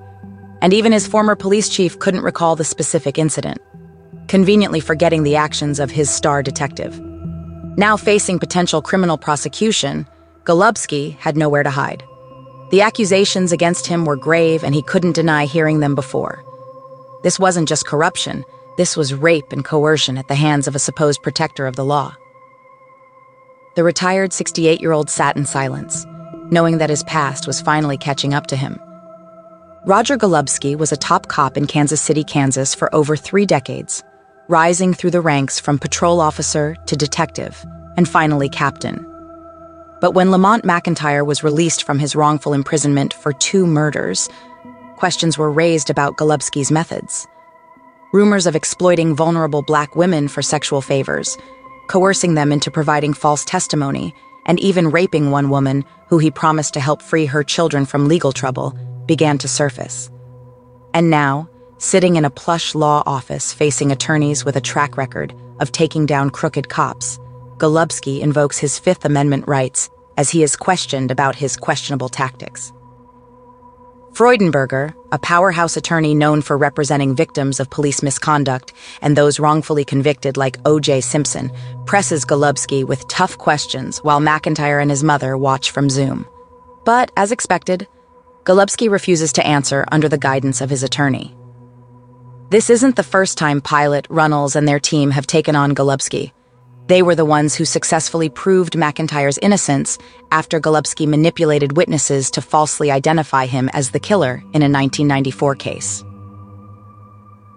And 0.64 0.74
even 0.74 0.92
his 0.92 1.06
former 1.06 1.36
police 1.36 1.70
chief 1.70 2.00
couldn't 2.00 2.24
recall 2.24 2.56
the 2.56 2.64
specific 2.64 3.20
incident, 3.20 3.62
conveniently 4.28 4.80
forgetting 4.80 5.22
the 5.22 5.36
actions 5.36 5.80
of 5.80 5.92
his 5.92 6.10
star 6.10 6.42
detective. 6.42 7.00
Now 7.78 7.98
facing 7.98 8.40
potential 8.40 8.82
criminal 8.82 9.20
prosecution, 9.20 10.08
Golubski 10.44 11.16
had 11.20 11.38
nowhere 11.38 11.62
to 11.62 11.70
hide. 11.70 12.02
The 12.72 12.82
accusations 12.82 13.52
against 13.52 13.86
him 13.86 14.04
were 14.04 14.16
grave 14.16 14.64
and 14.64 14.74
he 14.74 14.82
couldn't 14.82 15.12
deny 15.12 15.46
hearing 15.46 15.82
them 15.82 15.94
before. 15.94 16.44
This 17.22 17.38
wasn't 17.38 17.70
just 17.70 17.86
corruption, 17.86 18.44
this 18.76 18.98
was 18.98 19.14
rape 19.14 19.52
and 19.52 19.64
coercion 19.64 20.18
at 20.18 20.30
the 20.30 20.34
hands 20.34 20.68
of 20.68 20.74
a 20.74 20.80
supposed 20.80 21.22
protector 21.22 21.68
of 21.68 21.76
the 21.76 21.86
law. 21.86 22.16
The 23.78 23.84
retired 23.84 24.34
68 24.34 24.82
year 24.82 24.92
old 24.92 25.08
sat 25.08 25.38
in 25.38 25.46
silence, 25.46 26.08
knowing 26.50 26.80
that 26.80 26.90
his 26.90 27.04
past 27.04 27.46
was 27.46 27.62
finally 27.62 27.96
catching 27.96 28.34
up 28.34 28.48
to 28.48 28.56
him. 28.56 28.80
Roger 29.86 30.18
Golubski 30.18 30.76
was 30.76 30.92
a 30.92 30.98
top 30.98 31.28
cop 31.28 31.58
in 31.58 31.68
Kansas 31.68 32.02
City, 32.02 32.24
Kansas 32.24 32.74
for 32.74 32.94
over 32.96 33.16
three 33.16 33.46
decades 33.46 34.04
rising 34.48 34.96
through 34.96 35.12
the 35.12 35.22
ranks 35.22 35.60
from 35.60 35.78
patrol 35.78 36.20
officer 36.20 36.76
to 36.88 36.96
detective, 36.96 37.64
and 37.98 38.10
finally 38.10 38.50
captain. 38.50 39.06
But 40.02 40.16
when 40.16 40.32
Lamont 40.32 40.64
McIntyre 40.64 41.24
was 41.24 41.44
released 41.44 41.84
from 41.84 42.00
his 42.00 42.16
wrongful 42.16 42.54
imprisonment 42.54 43.14
for 43.14 43.32
two 43.32 43.68
murders, 43.68 44.28
questions 44.96 45.38
were 45.38 45.52
raised 45.52 45.92
about 45.92 46.18
Golubski's 46.18 46.72
methods. 46.72 47.28
Rumors 48.12 48.48
of 48.48 48.56
exploiting 48.56 49.16
vulnerable 49.16 49.62
black 49.62 49.96
women 49.96 50.30
for 50.30 50.42
sexual 50.42 50.82
favors, 50.82 51.38
coercing 51.88 52.36
them 52.36 52.52
into 52.52 52.72
providing 52.72 53.14
false 53.14 53.44
testimony, 53.46 54.14
and 54.46 54.60
even 54.60 54.92
raping 54.92 55.32
one 55.32 55.50
woman 55.50 55.84
who 56.08 56.18
he 56.18 56.32
promised 56.32 56.74
to 56.74 56.80
help 56.80 57.02
free 57.02 57.26
her 57.26 57.44
children 57.44 57.86
from 57.86 58.08
legal 58.08 58.32
trouble 58.32 58.78
began 59.06 59.38
to 59.38 59.48
surface. 59.48 60.10
And 60.94 61.10
now, 61.10 61.50
sitting 61.78 62.16
in 62.16 62.26
a 62.26 62.30
plush 62.30 62.74
law 62.74 63.04
office 63.06 63.54
facing 63.54 63.92
attorneys 63.92 64.46
with 64.46 64.56
a 64.56 64.62
track 64.62 64.98
record 64.98 65.34
of 65.60 65.72
taking 65.72 66.06
down 66.06 66.30
crooked 66.30 66.70
cops, 66.70 67.20
Golubski 67.58 68.20
invokes 68.20 68.58
his 68.58 68.80
Fifth 68.80 69.06
Amendment 69.06 69.48
rights 69.48 69.90
as 70.18 70.30
he 70.30 70.44
is 70.44 70.56
questioned 70.56 71.12
about 71.12 71.36
his 71.36 71.58
questionable 71.58 72.10
tactics. 72.10 72.72
Freudenberger, 74.18 74.96
a 75.12 75.20
powerhouse 75.20 75.78
attorney 75.78 76.16
known 76.16 76.42
for 76.42 76.58
representing 76.58 77.16
victims 77.16 77.60
of 77.60 77.70
police 77.70 78.02
misconduct 78.02 78.74
and 79.04 79.16
those 79.16 79.40
wrongfully 79.40 79.86
convicted 79.86 80.38
like 80.38 80.58
O.J. 80.66 81.02
Simpson, 81.02 81.52
presses 81.86 82.26
Golubski 82.26 82.84
with 82.84 83.08
tough 83.10 83.38
questions 83.38 84.00
while 84.00 84.20
McIntyre 84.20 84.82
and 84.82 84.90
his 84.90 85.04
mother 85.04 85.38
watch 85.38 85.70
from 85.70 85.88
Zoom. 85.88 86.26
But, 86.84 87.12
as 87.16 87.32
expected, 87.32 87.88
Golubski 88.44 88.90
refuses 88.90 89.32
to 89.34 89.46
answer 89.46 89.86
under 89.92 90.10
the 90.10 90.18
guidance 90.18 90.62
of 90.62 90.72
his 90.72 90.82
attorney. 90.82 91.38
This 92.50 92.72
isn't 92.72 92.96
the 92.96 93.04
first 93.04 93.38
time 93.38 93.62
Pilate, 93.62 94.08
Runnels, 94.10 94.56
and 94.56 94.68
their 94.68 94.80
team 94.80 95.12
have 95.12 95.28
taken 95.28 95.56
on 95.56 95.76
Golubski. 95.76 96.32
They 96.88 97.02
were 97.02 97.16
the 97.16 97.26
ones 97.26 97.54
who 97.54 97.66
successfully 97.66 98.30
proved 98.30 98.74
McIntyre's 98.74 99.38
innocence 99.40 99.98
after 100.32 100.60
Golubski 100.60 101.06
manipulated 101.06 101.76
witnesses 101.76 102.32
to 102.32 102.42
falsely 102.42 102.92
identify 102.92 103.46
him 103.46 103.70
as 103.74 103.92
the 103.92 104.00
killer 104.00 104.36
in 104.54 104.62
a 104.62 104.72
1994 104.72 105.56
case. 105.56 106.04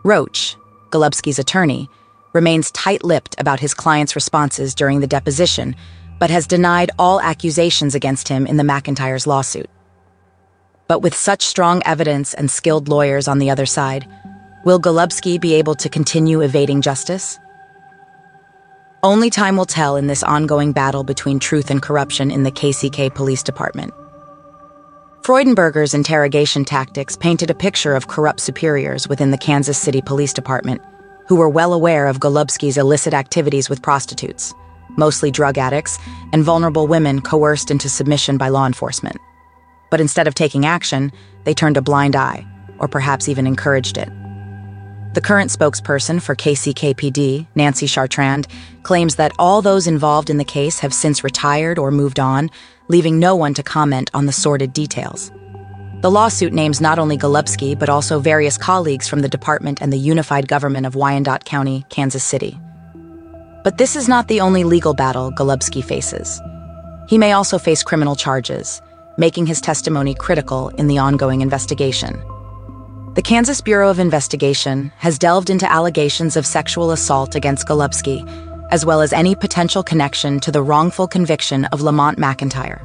Roach, 0.03 0.57
Golubski's 0.91 1.39
attorney, 1.39 1.89
remains 2.33 2.71
tight 2.73 3.05
lipped 3.05 3.35
about 3.39 3.61
his 3.61 3.75
client's 3.75 4.17
responses 4.17 4.75
during 4.75 5.01
the 5.01 5.07
deposition, 5.07 5.77
but 6.19 6.31
has 6.31 6.47
denied 6.47 6.91
all 6.99 7.21
accusations 7.21 7.95
against 7.95 8.29
him 8.29 8.47
in 8.47 8.57
the 8.57 8.65
McIntyre's 8.65 9.27
lawsuit. 9.27 9.71
But 10.89 11.03
with 11.03 11.15
such 11.15 11.43
strong 11.43 11.83
evidence 11.85 12.35
and 12.35 12.51
skilled 12.51 12.89
lawyers 12.89 13.29
on 13.29 13.39
the 13.39 13.51
other 13.51 13.67
side, 13.67 14.09
Will 14.63 14.79
Golubski 14.79 15.41
be 15.41 15.55
able 15.55 15.75
to 15.77 15.89
continue 15.89 16.43
evading 16.43 16.83
justice? 16.83 17.39
Only 19.03 19.31
time 19.31 19.57
will 19.57 19.67
tell 19.67 19.97
in 19.97 20.07
this 20.07 20.23
ongoing 20.23 20.73
battle 20.73 21.05
between 21.05 21.39
truth 21.39 21.71
and 21.71 21.81
corruption 21.81 22.31
in 22.31 22.43
the 22.43 22.53
KCK 22.53 23.15
Police 23.15 23.43
Department. 23.43 23.95
Freudenberger's 25.23 25.95
interrogation 25.95 26.65
tactics 26.65 27.17
painted 27.17 27.51
a 27.51 27.55
picture 27.55 27.95
of 27.95 28.09
corrupt 28.09 28.41
superiors 28.41 29.09
within 29.09 29.31
the 29.31 29.39
Kansas 29.39 29.79
City 29.79 30.03
Police 30.03 30.33
Department 30.33 30.83
who 31.31 31.37
were 31.37 31.49
well 31.49 31.73
aware 31.73 32.09
of 32.09 32.19
Golubski's 32.19 32.77
illicit 32.77 33.15
activities 33.15 33.71
with 33.71 33.83
prostitutes, 33.83 34.53
mostly 34.97 35.31
drug 35.31 35.59
addicts, 35.59 35.97
and 36.33 36.43
vulnerable 36.43 36.89
women 36.89 37.21
coerced 37.21 37.71
into 37.71 37.89
submission 37.89 38.37
by 38.37 38.49
law 38.49 38.67
enforcement. 38.67 39.17
But 39.93 40.01
instead 40.01 40.27
of 40.27 40.35
taking 40.35 40.67
action, 40.67 41.13
they 41.45 41.55
turned 41.55 41.77
a 41.77 41.83
blind 41.83 42.17
eye, 42.17 42.45
or 42.81 42.89
perhaps 42.89 43.29
even 43.29 43.47
encouraged 43.47 43.97
it. 43.97 44.09
The 45.13 45.21
current 45.21 45.51
spokesperson 45.51 46.23
for 46.23 46.37
KCKPD, 46.37 47.49
Nancy 47.57 47.87
Chartrand, 47.87 48.47
claims 48.85 49.17
that 49.17 49.33
all 49.41 49.61
those 49.61 49.89
involved 49.89 50.31
in 50.31 50.37
the 50.37 50.45
case 50.45 50.79
have 50.79 50.95
since 50.95 51.25
retired 51.25 51.81
or 51.81 51.91
moved 51.91 52.21
on, 52.21 52.49
leaving 52.87 53.19
no 53.19 53.35
one 53.35 53.53
to 53.55 53.63
comment 53.65 54.09
on 54.15 54.27
the 54.27 54.33
sordid 54.33 54.73
details. 54.73 55.33
The 56.03 56.11
lawsuit 56.13 56.53
names 56.53 56.81
not 56.81 57.01
only 57.01 57.19
Golubski, 57.19 57.77
but 57.77 57.89
also 57.89 58.21
various 58.21 58.57
colleagues 58.57 59.09
from 59.09 59.21
the 59.21 59.29
department 59.29 59.83
and 59.83 59.93
the 59.93 59.99
unified 59.99 60.47
government 60.47 60.87
of 60.87 60.95
Wyandotte 60.95 61.45
County, 61.45 61.85
Kansas 61.89 62.23
City. 62.23 62.57
But 63.65 63.79
this 63.79 63.97
is 63.97 64.09
not 64.09 64.29
the 64.29 64.41
only 64.41 64.63
legal 64.63 64.95
battle 64.95 65.33
Golubski 65.33 65.85
faces. 65.85 66.41
He 67.09 67.19
may 67.19 67.33
also 67.33 67.59
face 67.59 67.83
criminal 67.83 68.15
charges, 68.15 68.81
making 69.19 69.47
his 69.47 69.61
testimony 69.61 70.15
critical 70.15 70.69
in 70.69 70.87
the 70.87 70.99
ongoing 70.99 71.41
investigation. 71.41 72.23
The 73.21 73.29
Kansas 73.29 73.61
Bureau 73.61 73.91
of 73.91 73.99
Investigation 73.99 74.91
has 74.97 75.19
delved 75.19 75.51
into 75.51 75.71
allegations 75.71 76.39
of 76.39 76.47
sexual 76.47 76.91
assault 76.91 77.35
against 77.35 77.67
Golubski, 77.67 78.27
as 78.71 78.87
well 78.87 79.03
as 79.03 79.13
any 79.13 79.35
potential 79.35 79.83
connection 79.83 80.41
to 80.41 80.51
the 80.51 80.63
wrongful 80.63 81.07
conviction 81.07 81.67
of 81.67 81.83
Lamont 81.83 82.17
McIntyre. 82.17 82.81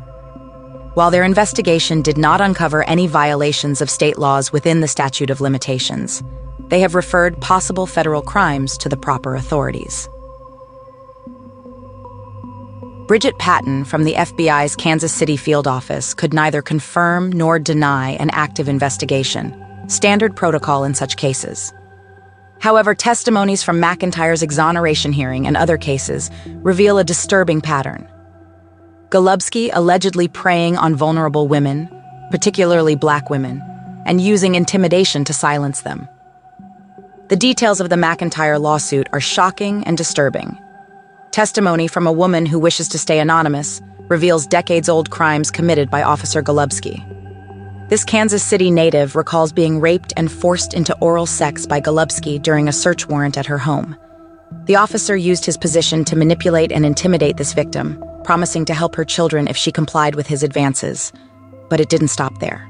While 0.94 1.10
their 1.10 1.24
investigation 1.24 2.02
did 2.02 2.18
not 2.18 2.42
uncover 2.42 2.84
any 2.84 3.08
violations 3.08 3.80
of 3.80 3.90
state 3.90 4.18
laws 4.18 4.52
within 4.52 4.82
the 4.82 4.90
statute 4.90 5.30
of 5.30 5.40
limitations, 5.40 6.22
they 6.68 6.82
have 6.82 6.96
referred 6.96 7.40
possible 7.40 7.88
federal 7.88 8.22
crimes 8.22 8.78
to 8.80 8.90
the 8.90 8.98
proper 8.98 9.36
authorities. 9.36 10.10
Bridget 13.08 13.40
Patton 13.40 13.86
from 13.86 14.04
the 14.04 14.16
FBI's 14.16 14.76
Kansas 14.76 15.14
City 15.14 15.38
field 15.38 15.66
office 15.66 16.14
could 16.14 16.34
neither 16.34 16.62
confirm 16.62 17.32
nor 17.32 17.58
deny 17.58 18.18
an 18.20 18.32
active 18.32 18.68
investigation, 18.68 19.62
standard 19.88 20.36
protocol 20.36 20.84
in 20.84 20.94
such 20.94 21.18
cases. 21.18 21.74
However, 22.60 22.96
testimonies 22.96 23.64
from 23.64 23.82
McIntyre's 23.82 24.42
exoneration 24.42 25.12
hearing 25.12 25.46
and 25.46 25.56
other 25.56 25.78
cases 25.78 26.32
reveal 26.48 26.98
a 26.98 27.04
disturbing 27.04 27.62
pattern. 27.62 28.10
Golubski 29.10 29.70
allegedly 29.74 30.28
preying 30.28 30.78
on 30.78 30.96
vulnerable 30.96 31.48
women, 31.48 31.90
particularly 32.32 32.96
black 32.96 33.30
women, 33.30 33.62
and 34.06 34.20
using 34.20 34.56
intimidation 34.56 35.24
to 35.26 35.34
silence 35.34 35.82
them. 35.82 36.08
The 37.28 37.36
details 37.36 37.82
of 37.82 37.90
the 37.90 37.96
McIntyre 37.96 38.60
lawsuit 38.60 39.08
are 39.14 39.22
shocking 39.22 39.84
and 39.86 39.98
disturbing. 39.98 40.58
Testimony 41.32 41.88
from 41.88 42.08
a 42.08 42.12
woman 42.12 42.46
who 42.46 42.60
wishes 42.60 42.88
to 42.90 43.00
stay 43.00 43.20
anonymous 43.20 43.82
reveals 44.08 44.48
decades 44.48 44.90
old 44.90 45.10
crimes 45.10 45.52
committed 45.52 45.90
by 45.90 46.04
Officer 46.04 46.42
Golubski. 46.42 47.04
This 47.88 48.04
Kansas 48.04 48.44
City 48.44 48.72
native 48.72 49.16
recalls 49.16 49.54
being 49.54 49.80
raped 49.80 50.12
and 50.18 50.32
forced 50.32 50.74
into 50.74 50.98
oral 51.02 51.28
sex 51.28 51.68
by 51.68 51.80
Golubski 51.80 52.42
during 52.42 52.68
a 52.68 52.74
search 52.74 53.08
warrant 53.08 53.38
at 53.38 53.46
her 53.46 53.60
home. 53.60 53.96
The 54.66 54.76
officer 54.76 55.16
used 55.16 55.46
his 55.46 55.56
position 55.56 56.04
to 56.06 56.16
manipulate 56.16 56.72
and 56.72 56.84
intimidate 56.84 57.38
this 57.38 57.54
victim, 57.54 58.04
promising 58.24 58.66
to 58.66 58.74
help 58.74 58.96
her 58.96 59.06
children 59.06 59.48
if 59.48 59.56
she 59.56 59.72
complied 59.72 60.16
with 60.16 60.26
his 60.26 60.42
advances. 60.42 61.14
But 61.70 61.80
it 61.80 61.90
didn't 61.90 62.08
stop 62.08 62.40
there. 62.40 62.68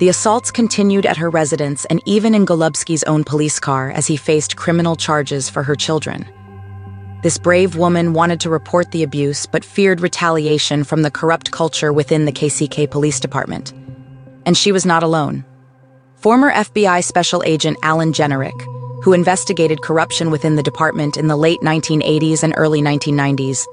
The 0.00 0.08
assaults 0.08 0.50
continued 0.50 1.04
at 1.04 1.18
her 1.18 1.28
residence 1.28 1.84
and 1.84 2.00
even 2.06 2.34
in 2.34 2.46
Golubski's 2.46 3.04
own 3.04 3.22
police 3.22 3.60
car 3.60 3.90
as 3.90 4.06
he 4.06 4.16
faced 4.16 4.56
criminal 4.56 4.96
charges 4.96 5.50
for 5.50 5.62
her 5.62 5.76
children. 5.76 6.26
This 7.24 7.38
brave 7.38 7.74
woman 7.74 8.12
wanted 8.12 8.38
to 8.40 8.50
report 8.50 8.90
the 8.90 9.02
abuse 9.02 9.46
but 9.46 9.64
feared 9.64 10.02
retaliation 10.02 10.84
from 10.84 11.00
the 11.00 11.10
corrupt 11.10 11.50
culture 11.52 11.90
within 11.90 12.26
the 12.26 12.32
KCK 12.32 12.90
Police 12.90 13.18
Department. 13.18 13.72
And 14.44 14.54
she 14.54 14.72
was 14.72 14.84
not 14.84 15.02
alone. 15.02 15.42
Former 16.16 16.52
FBI 16.52 17.02
Special 17.02 17.42
Agent 17.46 17.78
Alan 17.82 18.12
Jenerick, 18.12 18.60
who 19.02 19.14
investigated 19.14 19.80
corruption 19.80 20.30
within 20.30 20.56
the 20.56 20.62
department 20.62 21.16
in 21.16 21.28
the 21.28 21.36
late 21.36 21.60
1980s 21.62 22.42
and 22.42 22.52
early 22.58 22.82
1990s, 22.82 23.64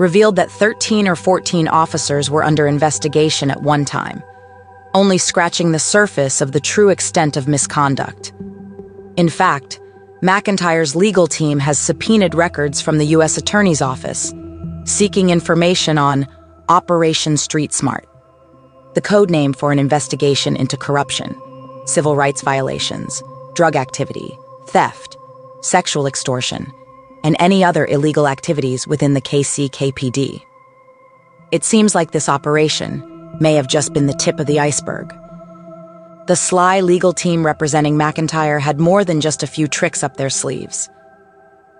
revealed 0.00 0.34
that 0.34 0.50
13 0.50 1.06
or 1.06 1.14
14 1.14 1.68
officers 1.68 2.28
were 2.28 2.42
under 2.42 2.66
investigation 2.66 3.52
at 3.52 3.62
one 3.62 3.84
time, 3.84 4.20
only 4.94 5.16
scratching 5.16 5.70
the 5.70 5.78
surface 5.78 6.40
of 6.40 6.50
the 6.50 6.58
true 6.58 6.88
extent 6.88 7.36
of 7.36 7.46
misconduct. 7.46 8.32
In 9.16 9.28
fact, 9.28 9.78
McIntyre's 10.26 10.96
legal 10.96 11.28
team 11.28 11.60
has 11.60 11.78
subpoenaed 11.78 12.34
records 12.34 12.80
from 12.80 12.98
the 12.98 13.06
U.S. 13.14 13.38
Attorney's 13.38 13.80
Office, 13.80 14.34
seeking 14.82 15.30
information 15.30 15.98
on 15.98 16.26
Operation 16.68 17.36
Street 17.36 17.72
Smart, 17.72 18.08
the 18.94 19.00
code 19.00 19.30
name 19.30 19.52
for 19.52 19.70
an 19.70 19.78
investigation 19.78 20.56
into 20.56 20.76
corruption, 20.76 21.40
civil 21.84 22.16
rights 22.16 22.42
violations, 22.42 23.22
drug 23.54 23.76
activity, 23.76 24.36
theft, 24.66 25.16
sexual 25.60 26.08
extortion, 26.08 26.72
and 27.22 27.36
any 27.38 27.62
other 27.62 27.86
illegal 27.86 28.26
activities 28.26 28.84
within 28.84 29.14
the 29.14 29.20
KCKPD. 29.20 30.42
It 31.52 31.62
seems 31.62 31.94
like 31.94 32.10
this 32.10 32.28
operation 32.28 33.38
may 33.40 33.54
have 33.54 33.68
just 33.68 33.92
been 33.92 34.08
the 34.08 34.14
tip 34.14 34.40
of 34.40 34.48
the 34.48 34.58
iceberg. 34.58 35.14
The 36.26 36.34
sly 36.34 36.80
legal 36.80 37.12
team 37.12 37.46
representing 37.46 37.94
McIntyre 37.94 38.60
had 38.60 38.80
more 38.80 39.04
than 39.04 39.20
just 39.20 39.44
a 39.44 39.46
few 39.46 39.68
tricks 39.68 40.02
up 40.02 40.16
their 40.16 40.28
sleeves. 40.28 40.90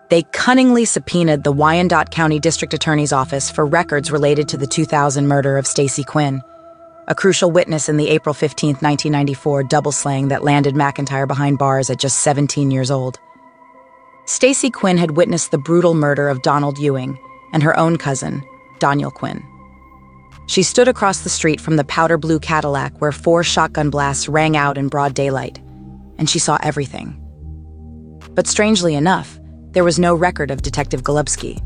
They 0.09 0.22
cunningly 0.22 0.85
subpoenaed 0.85 1.42
the 1.42 1.50
Wyandotte 1.50 2.12
County 2.12 2.38
District 2.38 2.72
Attorney's 2.72 3.12
Office 3.12 3.50
for 3.50 3.66
records 3.66 4.12
related 4.12 4.48
to 4.50 4.56
the 4.56 4.66
2000 4.68 5.26
murder 5.26 5.59
of 5.59 5.66
Stacy 5.66 6.04
Quinn, 6.04 6.42
a 7.09 7.14
crucial 7.14 7.50
witness 7.50 7.88
in 7.88 7.96
the 7.96 8.09
April 8.09 8.32
15, 8.32 8.74
1994 8.74 9.64
double 9.64 9.90
slaying 9.90 10.28
that 10.28 10.44
landed 10.44 10.76
McIntyre 10.76 11.26
behind 11.26 11.59
bars 11.59 11.90
at 11.90 11.98
just 11.98 12.20
17 12.20 12.70
years 12.70 12.92
old. 12.92 13.18
Stacy 14.26 14.70
Quinn 14.70 14.96
had 14.96 15.16
witnessed 15.16 15.50
the 15.50 15.59
brutal 15.59 15.94
murder 15.94 16.28
of 16.28 16.42
Donald 16.42 16.78
Ewing 16.78 17.18
and 17.52 17.64
her 17.64 17.76
own 17.76 17.96
cousin, 17.96 18.44
Daniel 18.78 19.11
Quinn. 19.11 19.42
She 20.46 20.62
stood 20.62 20.88
across 20.88 21.20
the 21.20 21.28
street 21.28 21.61
from 21.61 21.76
the 21.76 21.85
powder 21.85 22.16
blue 22.16 22.38
Cadillac 22.38 23.00
where 23.00 23.12
four 23.12 23.42
shotgun 23.42 23.90
blasts 23.90 24.28
rang 24.28 24.56
out 24.56 24.78
in 24.78 24.88
broad 24.88 25.12
daylight, 25.12 25.59
and 26.18 26.30
she 26.30 26.38
saw 26.38 26.56
everything. 26.62 27.20
But 28.35 28.46
strangely 28.46 28.94
enough, 28.94 29.38
there 29.72 29.85
was 29.85 29.98
no 29.98 30.14
record 30.14 30.50
of 30.50 30.62
Detective 30.62 31.02
Golubski, 31.02 31.61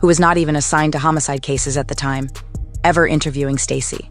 who 0.00 0.06
was 0.06 0.20
not 0.20 0.36
even 0.36 0.56
assigned 0.56 0.92
to 0.92 0.98
homicide 0.98 1.42
cases 1.42 1.76
at 1.76 1.88
the 1.88 1.94
time, 1.94 2.28
ever 2.84 3.06
interviewing 3.06 3.58
Stacy. 3.58 4.10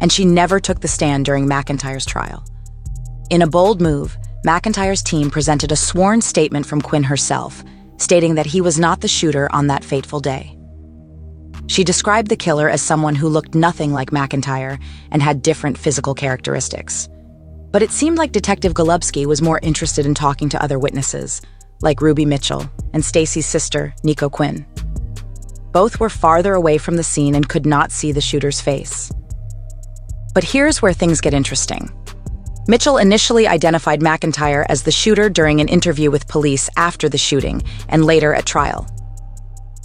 And 0.00 0.12
she 0.12 0.24
never 0.24 0.60
took 0.60 0.80
the 0.80 0.88
stand 0.88 1.24
during 1.24 1.46
McIntyre's 1.46 2.06
trial. 2.06 2.44
In 3.28 3.42
a 3.42 3.46
bold 3.46 3.80
move, 3.80 4.16
McIntyre's 4.46 5.02
team 5.02 5.30
presented 5.30 5.72
a 5.72 5.76
sworn 5.76 6.20
statement 6.20 6.64
from 6.64 6.80
Quinn 6.80 7.02
herself, 7.02 7.64
stating 7.98 8.36
that 8.36 8.46
he 8.46 8.60
was 8.60 8.78
not 8.78 9.00
the 9.00 9.08
shooter 9.08 9.48
on 9.52 9.66
that 9.66 9.84
fateful 9.84 10.20
day. 10.20 10.55
She 11.66 11.84
described 11.84 12.28
the 12.28 12.36
killer 12.36 12.68
as 12.68 12.80
someone 12.80 13.14
who 13.14 13.28
looked 13.28 13.54
nothing 13.54 13.92
like 13.92 14.10
McIntyre 14.10 14.80
and 15.10 15.22
had 15.22 15.42
different 15.42 15.76
physical 15.76 16.14
characteristics. 16.14 17.08
But 17.72 17.82
it 17.82 17.90
seemed 17.90 18.18
like 18.18 18.32
Detective 18.32 18.72
Golubski 18.72 19.26
was 19.26 19.42
more 19.42 19.60
interested 19.62 20.06
in 20.06 20.14
talking 20.14 20.48
to 20.50 20.62
other 20.62 20.78
witnesses, 20.78 21.42
like 21.82 22.00
Ruby 22.00 22.24
Mitchell 22.24 22.70
and 22.92 23.04
Stacy's 23.04 23.46
sister, 23.46 23.94
Nico 24.02 24.30
Quinn. 24.30 24.64
Both 25.72 26.00
were 26.00 26.08
farther 26.08 26.54
away 26.54 26.78
from 26.78 26.96
the 26.96 27.02
scene 27.02 27.34
and 27.34 27.48
could 27.48 27.66
not 27.66 27.92
see 27.92 28.12
the 28.12 28.20
shooter's 28.20 28.60
face. 28.60 29.12
But 30.32 30.44
here's 30.44 30.80
where 30.80 30.94
things 30.94 31.20
get 31.20 31.34
interesting. 31.34 31.90
Mitchell 32.68 32.98
initially 32.98 33.46
identified 33.46 34.00
McIntyre 34.00 34.64
as 34.68 34.82
the 34.82 34.90
shooter 34.90 35.28
during 35.28 35.60
an 35.60 35.68
interview 35.68 36.10
with 36.10 36.28
police 36.28 36.70
after 36.76 37.08
the 37.08 37.18
shooting 37.18 37.62
and 37.88 38.04
later 38.04 38.34
at 38.34 38.46
trial. 38.46 38.86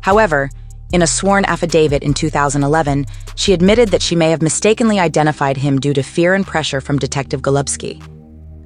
However, 0.01 0.49
in 0.93 1.01
a 1.01 1.07
sworn 1.07 1.45
affidavit 1.45 2.03
in 2.03 2.13
2011, 2.13 3.05
she 3.35 3.53
admitted 3.53 3.89
that 3.89 4.01
she 4.01 4.15
may 4.15 4.29
have 4.29 4.41
mistakenly 4.41 4.99
identified 4.99 5.57
him 5.57 5.79
due 5.79 5.93
to 5.93 6.03
fear 6.03 6.33
and 6.33 6.45
pressure 6.45 6.81
from 6.81 6.99
Detective 6.99 7.41
Golubski. 7.41 8.01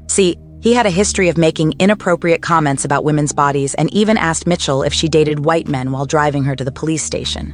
See, 0.09 0.37
he 0.61 0.73
had 0.73 0.85
a 0.85 0.91
history 0.91 1.29
of 1.29 1.37
making 1.37 1.73
inappropriate 1.79 2.41
comments 2.41 2.85
about 2.85 3.03
women's 3.03 3.33
bodies 3.33 3.73
and 3.75 3.93
even 3.93 4.17
asked 4.17 4.47
Mitchell 4.47 4.83
if 4.83 4.93
she 4.93 5.07
dated 5.07 5.45
white 5.45 5.67
men 5.67 5.91
while 5.91 6.05
driving 6.05 6.43
her 6.43 6.55
to 6.55 6.63
the 6.63 6.71
police 6.71 7.03
station. 7.03 7.53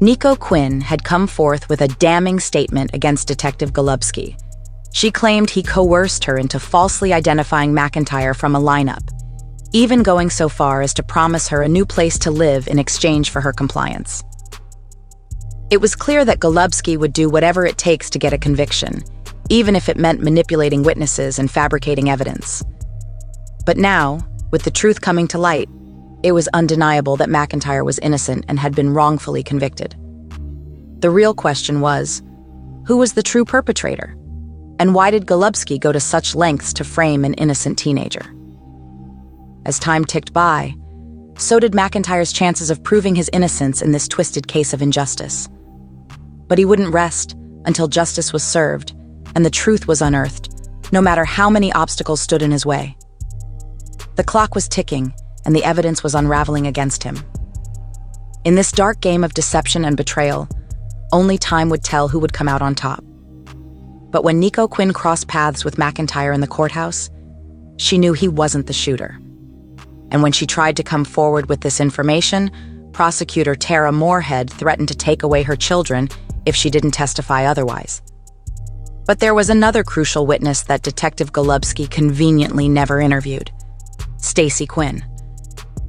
Nico 0.00 0.36
Quinn 0.36 0.80
had 0.80 1.04
come 1.04 1.26
forth 1.26 1.68
with 1.68 1.80
a 1.80 1.88
damning 1.88 2.40
statement 2.40 2.90
against 2.94 3.28
Detective 3.28 3.72
Golubski, 3.72 4.36
she 4.94 5.10
claimed 5.10 5.50
he 5.50 5.64
coerced 5.64 6.24
her 6.24 6.38
into 6.38 6.60
falsely 6.60 7.12
identifying 7.12 7.72
McIntyre 7.72 8.34
from 8.34 8.54
a 8.54 8.60
lineup, 8.60 9.02
even 9.74 10.04
going 10.04 10.30
so 10.30 10.48
far 10.48 10.82
as 10.82 10.94
to 10.94 11.02
promise 11.02 11.48
her 11.48 11.60
a 11.60 11.68
new 11.68 11.84
place 11.84 12.16
to 12.16 12.30
live 12.30 12.68
in 12.68 12.78
exchange 12.78 13.30
for 13.30 13.40
her 13.40 13.52
compliance. 13.52 14.22
It 15.68 15.80
was 15.80 15.96
clear 15.96 16.24
that 16.24 16.38
Golubski 16.38 16.96
would 16.96 17.12
do 17.12 17.28
whatever 17.28 17.66
it 17.66 17.76
takes 17.76 18.08
to 18.10 18.20
get 18.20 18.32
a 18.32 18.38
conviction, 18.38 19.02
even 19.50 19.74
if 19.74 19.88
it 19.88 19.96
meant 19.96 20.22
manipulating 20.22 20.84
witnesses 20.84 21.40
and 21.40 21.50
fabricating 21.50 22.08
evidence. 22.08 22.62
But 23.66 23.76
now, 23.76 24.20
with 24.52 24.62
the 24.62 24.70
truth 24.70 25.00
coming 25.00 25.26
to 25.28 25.38
light, 25.38 25.68
it 26.22 26.30
was 26.30 26.48
undeniable 26.54 27.16
that 27.16 27.28
McIntyre 27.28 27.84
was 27.84 27.98
innocent 27.98 28.44
and 28.46 28.60
had 28.60 28.76
been 28.76 28.94
wrongfully 28.94 29.42
convicted. 29.42 29.96
The 31.00 31.10
real 31.10 31.34
question 31.34 31.80
was 31.80 32.22
who 32.86 32.98
was 32.98 33.14
the 33.14 33.24
true 33.24 33.44
perpetrator? 33.44 34.16
And 34.78 34.94
why 34.94 35.10
did 35.10 35.26
Golubski 35.26 35.80
go 35.80 35.90
to 35.90 35.98
such 35.98 36.36
lengths 36.36 36.72
to 36.74 36.84
frame 36.84 37.24
an 37.24 37.34
innocent 37.34 37.76
teenager? 37.76 38.24
As 39.64 39.78
time 39.78 40.04
ticked 40.04 40.32
by, 40.32 40.74
so 41.38 41.58
did 41.58 41.72
McIntyre's 41.72 42.32
chances 42.32 42.70
of 42.70 42.82
proving 42.82 43.14
his 43.14 43.30
innocence 43.32 43.82
in 43.82 43.92
this 43.92 44.08
twisted 44.08 44.46
case 44.46 44.72
of 44.72 44.82
injustice. 44.82 45.48
But 46.48 46.58
he 46.58 46.64
wouldn't 46.64 46.92
rest 46.92 47.36
until 47.64 47.88
justice 47.88 48.32
was 48.32 48.44
served 48.44 48.94
and 49.34 49.44
the 49.44 49.50
truth 49.50 49.88
was 49.88 50.02
unearthed, 50.02 50.68
no 50.92 51.00
matter 51.00 51.24
how 51.24 51.50
many 51.50 51.72
obstacles 51.72 52.20
stood 52.20 52.42
in 52.42 52.50
his 52.50 52.66
way. 52.66 52.96
The 54.16 54.24
clock 54.24 54.54
was 54.54 54.68
ticking, 54.68 55.12
and 55.44 55.54
the 55.54 55.64
evidence 55.64 56.02
was 56.02 56.14
unraveling 56.14 56.66
against 56.66 57.02
him. 57.02 57.18
In 58.44 58.54
this 58.54 58.72
dark 58.72 59.00
game 59.00 59.24
of 59.24 59.34
deception 59.34 59.84
and 59.84 59.96
betrayal, 59.96 60.48
only 61.12 61.38
time 61.38 61.68
would 61.68 61.82
tell 61.82 62.08
who 62.08 62.18
would 62.20 62.32
come 62.32 62.48
out 62.48 62.62
on 62.62 62.74
top. 62.74 63.02
But 64.10 64.24
when 64.24 64.38
Nico 64.38 64.68
Quinn 64.68 64.92
crossed 64.92 65.26
paths 65.26 65.64
with 65.64 65.76
McIntyre 65.76 66.34
in 66.34 66.40
the 66.40 66.46
courthouse, 66.46 67.10
she 67.76 67.98
knew 67.98 68.12
he 68.12 68.28
wasn't 68.28 68.66
the 68.66 68.72
shooter. 68.72 69.18
And 70.14 70.22
when 70.22 70.32
she 70.32 70.46
tried 70.46 70.76
to 70.76 70.84
come 70.84 71.04
forward 71.04 71.48
with 71.48 71.60
this 71.60 71.80
information, 71.80 72.52
prosecutor 72.92 73.56
Terra 73.56 73.90
Morehead 73.90 74.48
threatened 74.48 74.86
to 74.88 74.94
take 74.94 75.24
away 75.24 75.42
her 75.42 75.56
children 75.56 76.08
if 76.46 76.54
she 76.54 76.70
didn't 76.70 76.92
testify 76.92 77.46
otherwise. 77.46 78.00
But 79.06 79.18
there 79.18 79.34
was 79.34 79.50
another 79.50 79.82
crucial 79.82 80.24
witness 80.24 80.62
that 80.62 80.82
Detective 80.82 81.32
Golubski 81.32 81.90
conveniently 81.90 82.68
never 82.68 83.00
interviewed 83.00 83.50
Stacy 84.18 84.66
Quinn. 84.66 85.04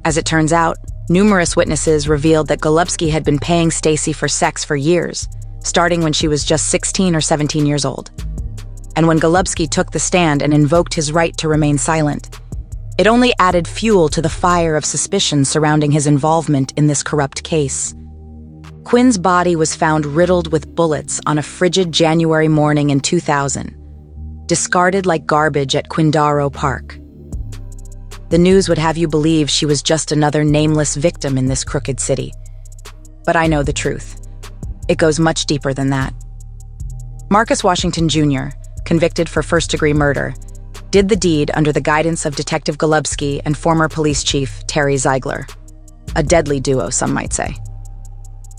As 0.04 0.16
it 0.16 0.26
turns 0.26 0.52
out, 0.52 0.76
numerous 1.08 1.54
witnesses 1.54 2.08
revealed 2.08 2.48
that 2.48 2.60
Golubski 2.60 3.10
had 3.10 3.24
been 3.24 3.38
paying 3.38 3.70
Stacy 3.70 4.12
for 4.12 4.28
sex 4.28 4.64
for 4.64 4.76
years 4.76 5.28
starting 5.66 6.00
when 6.00 6.12
she 6.12 6.28
was 6.28 6.44
just 6.44 6.68
16 6.68 7.14
or 7.14 7.20
17 7.20 7.66
years 7.66 7.84
old. 7.84 8.10
And 8.96 9.06
when 9.06 9.20
Golubski 9.20 9.68
took 9.68 9.90
the 9.90 9.98
stand 9.98 10.42
and 10.42 10.54
invoked 10.54 10.94
his 10.94 11.12
right 11.12 11.36
to 11.36 11.48
remain 11.48 11.76
silent, 11.76 12.40
it 12.98 13.06
only 13.06 13.32
added 13.38 13.68
fuel 13.68 14.08
to 14.08 14.22
the 14.22 14.28
fire 14.28 14.74
of 14.76 14.84
suspicion 14.84 15.44
surrounding 15.44 15.90
his 15.90 16.06
involvement 16.06 16.72
in 16.76 16.86
this 16.86 17.02
corrupt 17.02 17.42
case. 17.42 17.94
Quinn's 18.84 19.18
body 19.18 19.56
was 19.56 19.74
found 19.74 20.06
riddled 20.06 20.52
with 20.52 20.74
bullets 20.74 21.20
on 21.26 21.38
a 21.38 21.42
frigid 21.42 21.92
January 21.92 22.48
morning 22.48 22.90
in 22.90 23.00
2000, 23.00 24.46
discarded 24.46 25.04
like 25.04 25.26
garbage 25.26 25.74
at 25.74 25.88
Quindaro 25.88 26.52
Park. 26.52 26.98
The 28.30 28.38
news 28.38 28.68
would 28.68 28.78
have 28.78 28.96
you 28.96 29.08
believe 29.08 29.50
she 29.50 29.66
was 29.66 29.82
just 29.82 30.10
another 30.10 30.42
nameless 30.42 30.96
victim 30.96 31.36
in 31.36 31.46
this 31.46 31.64
crooked 31.64 32.00
city. 32.00 32.32
But 33.24 33.36
I 33.36 33.46
know 33.46 33.62
the 33.62 33.72
truth. 33.72 34.20
It 34.88 34.98
goes 34.98 35.20
much 35.20 35.46
deeper 35.46 35.74
than 35.74 35.90
that. 35.90 36.14
Marcus 37.28 37.62
Washington 37.62 38.08
Jr., 38.08 38.48
convicted 38.84 39.28
for 39.28 39.42
first 39.42 39.70
degree 39.70 39.92
murder, 39.92 40.32
did 40.96 41.10
the 41.10 41.14
deed 41.14 41.50
under 41.52 41.72
the 41.72 41.80
guidance 41.82 42.24
of 42.24 42.36
Detective 42.36 42.78
Golubski 42.78 43.42
and 43.44 43.54
former 43.54 43.86
police 43.86 44.24
chief 44.24 44.66
Terry 44.66 44.94
Zeigler. 44.94 45.46
A 46.16 46.22
deadly 46.22 46.58
duo, 46.58 46.88
some 46.88 47.12
might 47.12 47.34
say. 47.34 47.54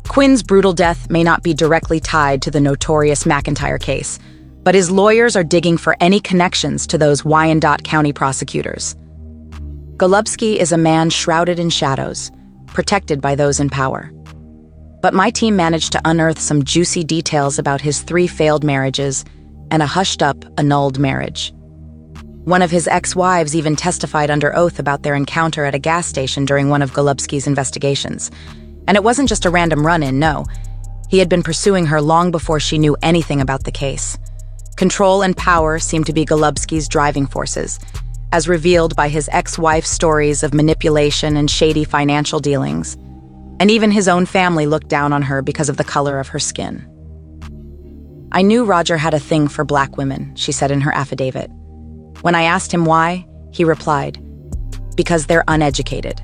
Quinn's 0.08 0.44
brutal 0.44 0.72
death 0.72 1.10
may 1.10 1.24
not 1.24 1.42
be 1.42 1.56
directly 1.56 2.00
tied 2.00 2.44
to 2.44 2.52
the 2.52 2.62
notorious 2.62 3.24
McIntyre 3.24 3.82
case, 3.82 4.20
but 4.62 4.76
his 4.76 4.92
lawyers 4.92 5.36
are 5.36 5.44
digging 5.44 5.78
for 5.78 5.98
any 6.00 6.20
connections 6.20 6.86
to 6.86 7.00
those 7.00 7.26
Wyandotte 7.26 7.84
County 7.84 8.14
prosecutors. 8.14 8.96
Golubski 9.96 10.58
is 10.58 10.72
a 10.72 10.78
man 10.78 11.10
shrouded 11.10 11.58
in 11.58 11.72
shadows, 11.72 12.30
protected 12.68 13.20
by 13.20 13.34
those 13.34 13.60
in 13.60 13.68
power. 13.68 14.12
But 15.02 15.16
my 15.16 15.32
team 15.32 15.56
managed 15.56 15.92
to 15.94 16.02
unearth 16.06 16.38
some 16.38 16.64
juicy 16.64 17.04
details 17.04 17.58
about 17.58 17.82
his 17.82 18.04
three 18.04 18.28
failed 18.28 18.64
marriages 18.64 19.26
and 19.72 19.82
a 19.82 19.88
hushed 19.88 20.22
up, 20.22 20.46
annulled 20.60 21.00
marriage. 21.00 21.52
One 22.48 22.62
of 22.62 22.72
his 22.72 22.88
ex 22.88 23.14
wives 23.14 23.58
even 23.58 23.76
testified 23.76 24.32
under 24.32 24.56
oath 24.56 24.80
about 24.80 25.04
their 25.04 25.16
encounter 25.16 25.66
at 25.66 25.76
a 25.76 25.80
gas 25.80 26.08
station 26.08 26.46
during 26.46 26.70
one 26.70 26.82
of 26.82 26.94
Golubski's 26.94 27.46
investigations. 27.46 28.32
And 28.88 28.96
it 28.96 29.04
wasn't 29.04 29.28
just 29.28 29.46
a 29.46 29.50
random 29.50 29.86
run 29.86 30.02
in, 30.02 30.18
no. 30.18 30.46
He 31.10 31.20
had 31.20 31.28
been 31.28 31.44
pursuing 31.44 31.86
her 31.88 32.02
long 32.02 32.32
before 32.32 32.62
she 32.62 32.78
knew 32.78 32.96
anything 33.04 33.42
about 33.42 33.66
the 33.66 33.72
case. 33.72 34.18
Control 34.78 35.24
and 35.24 35.36
power 35.36 35.78
seemed 35.78 36.06
to 36.06 36.14
be 36.14 36.24
Golubski's 36.24 36.88
driving 36.88 37.28
forces, 37.28 37.80
as 38.32 38.48
revealed 38.48 38.96
by 38.96 39.10
his 39.10 39.30
ex 39.34 39.60
wife's 39.60 39.90
stories 39.90 40.42
of 40.42 40.54
manipulation 40.54 41.36
and 41.36 41.52
shady 41.52 41.84
financial 41.84 42.40
dealings 42.40 42.96
and 43.60 43.72
even 43.72 43.92
his 43.92 44.08
own 44.08 44.26
family 44.26 44.68
looked 44.68 44.88
down 44.88 45.14
on 45.14 45.24
her 45.24 45.42
because 45.42 45.70
of 45.70 45.78
the 45.78 45.84
color 45.84 46.20
of 46.20 46.30
her 46.30 46.40
skin. 46.40 46.86
I 48.32 48.42
knew 48.42 48.66
Roger 48.66 48.98
had 48.98 49.14
a 49.14 49.20
thing 49.20 49.48
for 49.48 49.66
black 49.66 49.98
women, 49.98 50.36
she 50.36 50.52
said 50.52 50.70
in 50.70 50.82
her 50.82 50.94
affidavit. 50.94 51.50
When 52.22 52.36
I 52.36 52.44
asked 52.44 52.74
him 52.74 52.86
why, 52.86 53.28
he 53.52 53.64
replied, 53.64 54.20
Because 54.96 55.26
they're 55.26 55.44
uneducated. 55.48 56.22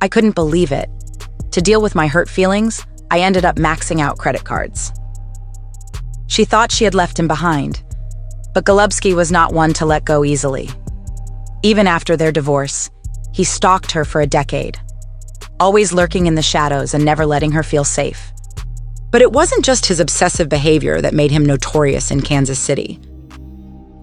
I 0.00 0.08
couldn't 0.08 0.34
believe 0.34 0.72
it. 0.72 0.88
To 1.52 1.60
deal 1.60 1.82
with 1.82 1.94
my 1.94 2.06
hurt 2.06 2.28
feelings, 2.28 2.84
I 3.10 3.20
ended 3.20 3.44
up 3.44 3.56
maxing 3.56 4.00
out 4.00 4.18
credit 4.18 4.44
cards. 4.44 4.92
She 6.28 6.44
thought 6.44 6.72
she 6.72 6.84
had 6.84 6.94
left 6.94 7.18
him 7.18 7.28
behind, 7.28 7.82
but 8.54 8.64
Golubski 8.64 9.14
was 9.14 9.32
not 9.32 9.52
one 9.52 9.72
to 9.74 9.86
let 9.86 10.04
go 10.04 10.24
easily. 10.24 10.70
Even 11.62 11.86
after 11.86 12.16
their 12.16 12.32
divorce, 12.32 12.90
he 13.32 13.44
stalked 13.44 13.92
her 13.92 14.04
for 14.04 14.20
a 14.20 14.26
decade 14.26 14.78
always 15.60 15.92
lurking 15.92 16.26
in 16.26 16.34
the 16.34 16.42
shadows 16.42 16.94
and 16.94 17.04
never 17.04 17.26
letting 17.26 17.52
her 17.52 17.62
feel 17.62 17.84
safe. 17.84 18.32
But 19.10 19.20
it 19.20 19.30
wasn't 19.30 19.64
just 19.64 19.86
his 19.86 20.00
obsessive 20.00 20.48
behavior 20.48 21.00
that 21.02 21.14
made 21.14 21.30
him 21.30 21.44
notorious 21.44 22.10
in 22.10 22.22
Kansas 22.22 22.58
City. 22.58 22.98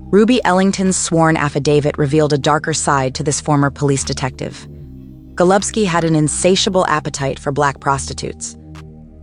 Ruby 0.09 0.39
Ellington's 0.45 0.95
sworn 0.95 1.35
affidavit 1.35 1.97
revealed 1.97 2.31
a 2.31 2.37
darker 2.37 2.73
side 2.73 3.13
to 3.15 3.23
this 3.23 3.41
former 3.41 3.69
police 3.69 4.05
detective. 4.05 4.65
Golubski 5.35 5.85
had 5.85 6.05
an 6.05 6.15
insatiable 6.15 6.87
appetite 6.87 7.37
for 7.37 7.51
black 7.51 7.81
prostitutes, 7.81 8.55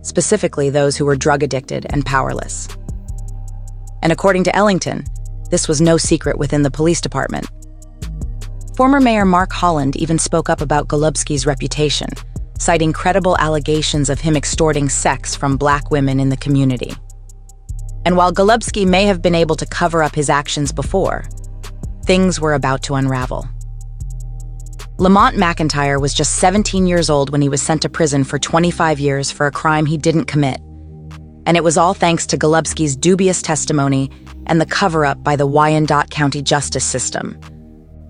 specifically 0.03 0.69
those 0.69 0.95
who 0.95 1.03
were 1.05 1.15
drug 1.15 1.41
addicted 1.41 1.87
and 1.89 2.05
powerless. 2.05 2.67
And 4.03 4.11
according 4.11 4.43
to 4.43 4.55
Ellington, 4.55 5.03
this 5.49 5.67
was 5.67 5.81
no 5.81 5.97
secret 5.97 6.37
within 6.37 6.61
the 6.61 6.69
police 6.69 7.01
department. 7.01 7.49
Former 8.77 8.99
Mayor 8.99 9.25
Mark 9.25 9.51
Holland 9.53 9.95
even 9.95 10.19
spoke 10.19 10.51
up 10.51 10.61
about 10.61 10.87
Golubski's 10.87 11.47
reputation, 11.47 12.09
citing 12.59 12.93
credible 12.93 13.35
allegations 13.39 14.07
of 14.07 14.21
him 14.21 14.37
extorting 14.37 14.89
sex 14.89 15.35
from 15.35 15.57
black 15.57 15.89
women 15.89 16.19
in 16.19 16.29
the 16.29 16.37
community. 16.37 16.93
And 18.05 18.15
while 18.15 18.31
Golubski 18.31 18.87
may 18.87 19.05
have 19.05 19.21
been 19.21 19.35
able 19.35 19.55
to 19.55 19.65
cover 19.65 20.03
up 20.03 20.15
his 20.15 20.29
actions 20.29 20.71
before, 20.71 21.25
things 22.05 22.39
were 22.39 22.53
about 22.53 22.83
to 22.83 22.95
unravel. 22.95 23.47
Lamont 24.97 25.35
McIntyre 25.35 25.99
was 25.99 26.13
just 26.13 26.35
17 26.35 26.87
years 26.87 27.09
old 27.09 27.31
when 27.31 27.41
he 27.41 27.49
was 27.49 27.61
sent 27.61 27.81
to 27.81 27.89
prison 27.89 28.23
for 28.23 28.39
25 28.39 28.99
years 28.99 29.31
for 29.31 29.47
a 29.47 29.51
crime 29.51 29.85
he 29.85 29.97
didn't 29.97 30.25
commit. 30.25 30.61
And 31.47 31.57
it 31.57 31.63
was 31.63 31.77
all 31.77 31.93
thanks 31.93 32.25
to 32.27 32.37
Golubski's 32.37 32.95
dubious 32.95 33.41
testimony 33.41 34.09
and 34.45 34.61
the 34.61 34.65
cover 34.65 35.05
up 35.05 35.23
by 35.23 35.35
the 35.35 35.45
Wyandotte 35.47 36.11
County 36.11 36.41
justice 36.41 36.85
system 36.85 37.37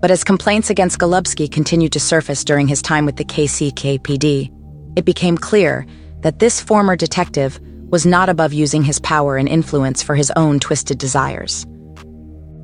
but 0.06 0.12
as 0.12 0.22
complaints 0.22 0.70
against 0.70 0.98
Golubski 0.98 1.50
continued 1.50 1.92
to 1.92 1.98
surface 1.98 2.44
during 2.44 2.68
his 2.68 2.80
time 2.80 3.06
with 3.06 3.16
the 3.16 3.24
KCKPD, 3.24 4.52
it 4.96 5.04
became 5.04 5.36
clear 5.36 5.86
that 6.20 6.38
this 6.38 6.60
former 6.60 6.94
detective 6.94 7.58
was 7.88 8.06
not 8.06 8.28
above 8.28 8.52
using 8.52 8.82
his 8.82 8.98
power 9.00 9.36
and 9.36 9.48
influence 9.48 10.02
for 10.02 10.14
his 10.14 10.32
own 10.36 10.58
twisted 10.60 10.98
desires. 10.98 11.64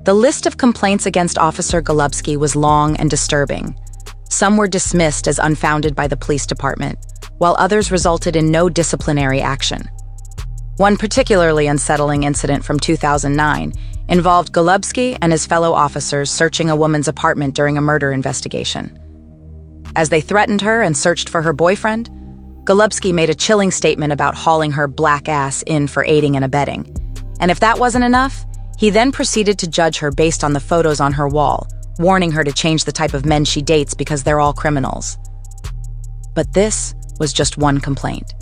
The 0.05 0.15
list 0.15 0.47
of 0.47 0.57
complaints 0.57 1.07
against 1.07 1.39
Officer 1.39 1.81
Golubski 1.81 2.37
was 2.37 2.57
long 2.57 2.97
and 2.97 3.09
disturbing. 3.09 3.77
Some 4.29 4.57
were 4.57 4.67
dismissed 4.67 5.29
as 5.29 5.39
unfounded 5.39 5.95
by 5.95 6.09
the 6.09 6.17
police 6.17 6.47
department, 6.47 6.99
while 7.39 7.55
others 7.59 7.93
resulted 7.93 8.35
in 8.35 8.51
no 8.51 8.69
disciplinary 8.69 9.41
action. 9.41 9.89
One 10.77 10.97
particularly 10.97 11.67
unsettling 11.67 12.25
incident 12.25 12.65
from 12.65 12.81
2009 12.81 13.73
involved 14.09 14.53
Golubski 14.53 15.17
and 15.23 15.31
his 15.31 15.47
fellow 15.47 15.73
officers 15.73 16.31
searching 16.31 16.71
a 16.71 16.77
woman's 16.77 17.09
apartment 17.09 17.55
during 17.55 17.79
a 17.79 17.83
murder 17.83 18.11
investigation. 18.11 18.99
As 19.95 20.09
they 20.09 20.21
threatened 20.21 20.63
her 20.63 20.83
and 20.83 20.97
searched 20.97 21.29
for 21.29 21.43
her 21.43 21.53
boyfriend, 21.53 22.11
Golubski 22.65 23.13
made 23.13 23.29
a 23.29 23.35
chilling 23.35 23.73
statement 23.73 24.13
about 24.13 24.37
hauling 24.37 24.71
her 24.71 24.87
black 24.87 25.29
ass 25.29 25.63
in 25.67 25.89
for 25.89 26.05
aiding 26.05 26.37
and 26.37 26.45
abetting. 26.45 26.87
And 27.41 27.51
if 27.51 27.59
that 27.59 27.81
wasn't 27.81 28.05
enough, 28.05 28.45
he 28.79 28.89
then 28.89 29.11
proceeded 29.11 29.59
to 29.59 29.69
judge 29.69 29.99
her 29.99 30.13
based 30.13 30.45
on 30.45 30.53
the 30.53 30.61
photos 30.61 31.01
on 31.01 31.13
her 31.13 31.27
wall, 31.29 31.67
warning 31.99 32.31
her 32.31 32.45
to 32.45 32.53
change 32.53 32.85
the 32.85 32.93
type 32.93 33.15
of 33.15 33.27
men 33.27 33.45
she 33.45 33.63
dates 33.63 33.95
because 33.95 34.23
they're 34.23 34.39
all 34.39 34.53
criminals. 34.53 35.19
But 36.35 36.53
this 36.53 36.95
was 37.19 37.33
just 37.33 37.59
one 37.59 37.81
complaint, 37.81 38.33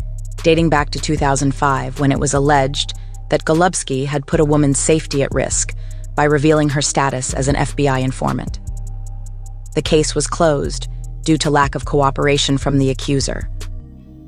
dating 0.42 0.68
back 0.68 0.90
to 0.90 0.98
2005 0.98 1.98
when 1.98 2.12
it 2.12 2.20
was 2.20 2.34
alleged 2.34 2.92
that 3.30 3.44
Golubski 3.46 4.04
had 4.04 4.26
put 4.26 4.40
a 4.40 4.44
woman's 4.44 4.78
safety 4.78 5.22
at 5.22 5.32
risk 5.32 5.74
by 6.14 6.24
revealing 6.24 6.68
her 6.68 6.82
status 6.82 7.32
as 7.32 7.48
an 7.48 7.56
FBI 7.56 8.02
informant. 8.02 8.60
The 9.74 9.82
case 9.82 10.14
was 10.14 10.26
closed 10.26 10.88
due 11.22 11.38
to 11.38 11.50
lack 11.50 11.74
of 11.74 11.86
cooperation 11.86 12.58
from 12.58 12.76
the 12.76 12.90
accuser. 12.90 13.48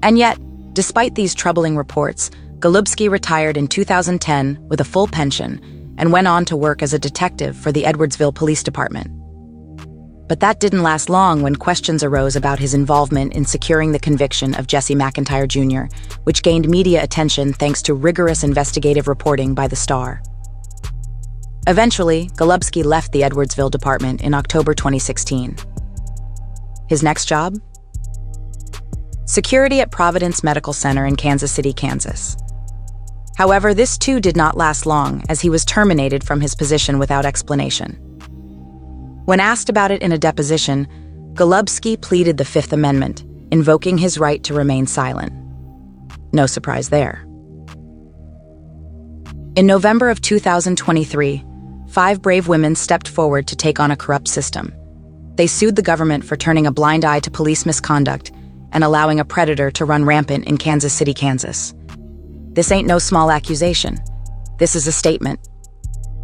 And 0.03 0.19
yet, 0.19 0.39
despite 0.75 1.15
these 1.15 1.35
troubling 1.35 1.77
reports, 1.77 2.31
Golubski 2.59 3.11
retired 3.11 3.57
in 3.57 3.67
2010 3.67 4.59
with 4.69 4.81
a 4.81 4.85
full 4.85 5.09
pension 5.09 5.95
and 5.99 6.13
went 6.13 6.29
on 6.29 6.45
to 6.47 6.57
work 6.57 6.83
as 6.83 6.93
a 6.93 6.99
detective 6.99 7.57
for 7.57 7.73
the 7.73 7.85
Edwardsville 7.85 8.35
Police 8.35 8.63
Department. 8.63 9.11
But 10.29 10.41
that 10.41 10.61
didn't 10.61 10.83
last 10.83 11.11
long 11.11 11.43
when 11.43 11.57
questions 11.57 12.03
arose 12.03 12.37
about 12.37 12.59
his 12.59 12.73
involvement 12.73 13.35
in 13.35 13.45
securing 13.45 13.93
the 13.93 13.99
conviction 13.99 14.55
of 14.55 14.67
Jesse 14.67 14.95
McIntyre 14.95 15.47
Jr., 15.47 15.95
which 16.25 16.43
gained 16.43 16.69
media 16.69 17.03
attention 17.03 17.53
thanks 17.53 17.83
to 17.83 17.95
rigorous 17.95 18.43
investigative 18.43 19.09
reporting 19.09 19.55
by 19.55 19.69
the 19.69 19.77
Star. 19.77 20.23
Eventually, 21.67 22.29
Golubski 22.31 22.85
left 22.85 23.13
the 23.13 23.21
Edwardsville 23.21 23.71
department 23.71 24.23
in 24.23 24.35
October 24.35 24.75
2016. 24.75 25.57
His 26.89 27.03
next 27.03 27.27
job? 27.27 27.57
Security 29.33 29.81
at 29.81 29.91
Providence 29.91 30.45
Medical 30.45 30.75
Center 30.75 31.07
in 31.07 31.17
Kansas 31.17 31.51
City, 31.51 31.73
Kansas. 31.73 32.37
However, 33.39 33.73
this 33.73 33.97
too 33.97 34.21
did 34.21 34.37
not 34.37 34.59
last 34.59 34.85
long 34.85 35.25
as 35.31 35.41
he 35.41 35.49
was 35.49 35.65
terminated 35.65 36.23
from 36.23 36.43
his 36.43 36.55
position 36.55 36.99
without 36.99 37.25
explanation. 37.25 37.95
When 39.25 39.41
asked 39.41 39.71
about 39.71 39.91
it 39.91 40.03
in 40.03 40.13
a 40.13 40.19
deposition, 40.19 40.87
Golubski 41.33 41.99
pleaded 41.99 42.37
the 42.37 42.45
Fifth 42.45 42.75
Amendment, 42.75 43.25
invoking 43.51 43.97
his 43.97 44.19
right 44.19 44.45
to 44.45 44.53
remain 44.53 44.87
silent. 44.87 45.33
No 46.35 46.45
surprise 46.45 46.91
there. 46.91 47.23
In 49.57 49.67
November 49.67 50.11
of 50.11 50.21
2023, 50.21 51.43
five 51.89 52.21
brave 52.21 52.49
women 52.49 52.75
stepped 52.75 53.09
forward 53.09 53.47
to 53.47 53.57
take 53.57 53.81
on 53.81 53.93
a 53.93 53.97
corrupt 53.97 54.29
system. 54.29 54.75
They 55.37 55.47
sued 55.47 55.77
the 55.77 55.81
government 55.81 56.23
for 56.23 56.37
turning 56.37 56.67
a 56.67 56.71
blind 56.71 57.07
eye 57.07 57.21
to 57.21 57.31
police 57.31 57.65
misconduct 57.65 58.31
and 58.73 58.85
allowing 58.85 59.21
a 59.21 59.25
predator 59.25 59.71
to 59.71 59.85
run 59.85 60.05
rampant 60.05 60.47
in 60.47 60.59
Kansas 60.59 60.93
City, 60.93 61.15
Kansas. 61.15 61.75
This 62.53 62.73
ain't 62.73 62.89
no 62.89 62.99
small 62.99 63.31
accusation. 63.31 63.99
This 64.59 64.75
is 64.77 64.87
a 64.87 64.93
statement 64.93 65.41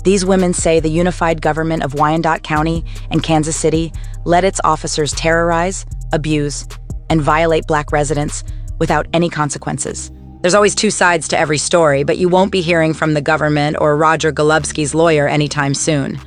these 0.05 0.25
women 0.25 0.55
say 0.55 0.81
the 0.81 0.89
unified 0.89 1.43
government 1.43 1.83
of 1.83 1.93
Wyandotte 1.93 2.43
County 2.43 2.85
and 3.11 3.23
Kansas 3.23 3.57
City 3.57 3.93
let 4.25 4.43
its 4.43 4.59
officers 4.65 5.13
terrorize, 5.13 5.85
abuse, 6.13 6.67
and 7.11 7.21
violate 7.21 7.67
black 7.67 7.93
residents 7.93 8.45
without 8.79 9.07
any 9.13 9.29
consequences. 9.29 10.11
There's 10.41 10.55
always 10.55 10.75
two 10.75 10.91
sides 10.91 11.29
to 11.29 11.39
every 11.39 11.59
story, 11.59 12.05
but 12.05 12.17
you 12.17 12.31
won't 12.31 12.53
be 12.53 12.63
hearing 12.63 12.95
from 12.95 13.13
the 13.13 13.21
government 13.21 13.77
or 13.81 13.99
Roger 13.99 14.33
Golubski's 14.33 14.95
lawyer 14.95 15.29
anytime 15.29 15.75
soon. 15.75 16.19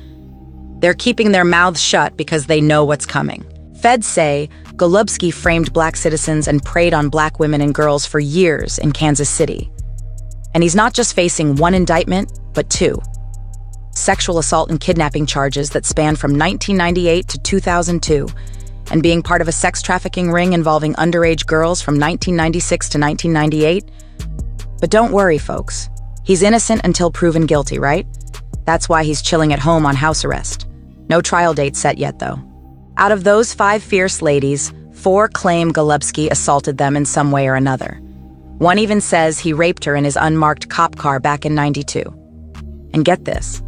They're 0.80 0.94
keeping 0.94 1.32
their 1.32 1.44
mouths 1.44 1.82
shut 1.82 2.16
because 2.16 2.46
they 2.46 2.60
know 2.60 2.84
what's 2.84 3.06
coming. 3.06 3.44
Feds 3.82 4.06
say 4.06 4.48
Golubski 4.76 5.34
framed 5.34 5.72
black 5.72 5.96
citizens 5.96 6.46
and 6.46 6.64
preyed 6.64 6.94
on 6.94 7.08
black 7.08 7.40
women 7.40 7.60
and 7.60 7.74
girls 7.74 8.06
for 8.06 8.20
years 8.20 8.78
in 8.78 8.92
Kansas 8.92 9.28
City. 9.28 9.72
And 10.54 10.62
he's 10.62 10.76
not 10.76 10.94
just 10.94 11.14
facing 11.14 11.56
one 11.56 11.74
indictment, 11.74 12.38
but 12.54 12.70
two 12.70 13.02
sexual 13.90 14.38
assault 14.38 14.70
and 14.70 14.80
kidnapping 14.80 15.26
charges 15.26 15.68
that 15.70 15.84
span 15.84 16.16
from 16.16 16.30
1998 16.30 17.28
to 17.28 17.38
2002, 17.40 18.26
and 18.90 19.02
being 19.02 19.20
part 19.20 19.42
of 19.42 19.48
a 19.48 19.52
sex 19.52 19.82
trafficking 19.82 20.30
ring 20.30 20.52
involving 20.52 20.94
underage 20.94 21.44
girls 21.44 21.82
from 21.82 21.94
1996 21.94 22.88
to 22.88 22.98
1998. 22.98 23.90
But 24.80 24.90
don't 24.90 25.12
worry, 25.12 25.38
folks. 25.38 25.90
He's 26.24 26.42
innocent 26.42 26.82
until 26.84 27.10
proven 27.10 27.46
guilty, 27.46 27.78
right? 27.78 28.06
That's 28.64 28.88
why 28.88 29.02
he's 29.02 29.22
chilling 29.22 29.52
at 29.52 29.58
home 29.58 29.84
on 29.84 29.96
house 29.96 30.24
arrest. 30.24 30.66
No 31.08 31.20
trial 31.20 31.52
date 31.52 31.76
set 31.76 31.98
yet, 31.98 32.18
though. 32.18 32.40
Out 32.96 33.12
of 33.12 33.24
those 33.24 33.54
five 33.54 33.82
fierce 33.82 34.20
ladies, 34.22 34.72
four 34.92 35.28
claim 35.28 35.72
Golubski 35.72 36.30
assaulted 36.30 36.78
them 36.78 36.96
in 36.96 37.04
some 37.04 37.32
way 37.32 37.48
or 37.48 37.54
another. 37.54 37.98
One 38.58 38.78
even 38.78 39.00
says 39.00 39.38
he 39.38 39.52
raped 39.52 39.84
her 39.84 39.96
in 39.96 40.04
his 40.04 40.16
unmarked 40.20 40.68
cop 40.68 40.96
car 40.96 41.18
back 41.18 41.44
in 41.44 41.54
92. 41.54 42.02
And 42.94 43.04
get 43.04 43.24
this 43.24 43.62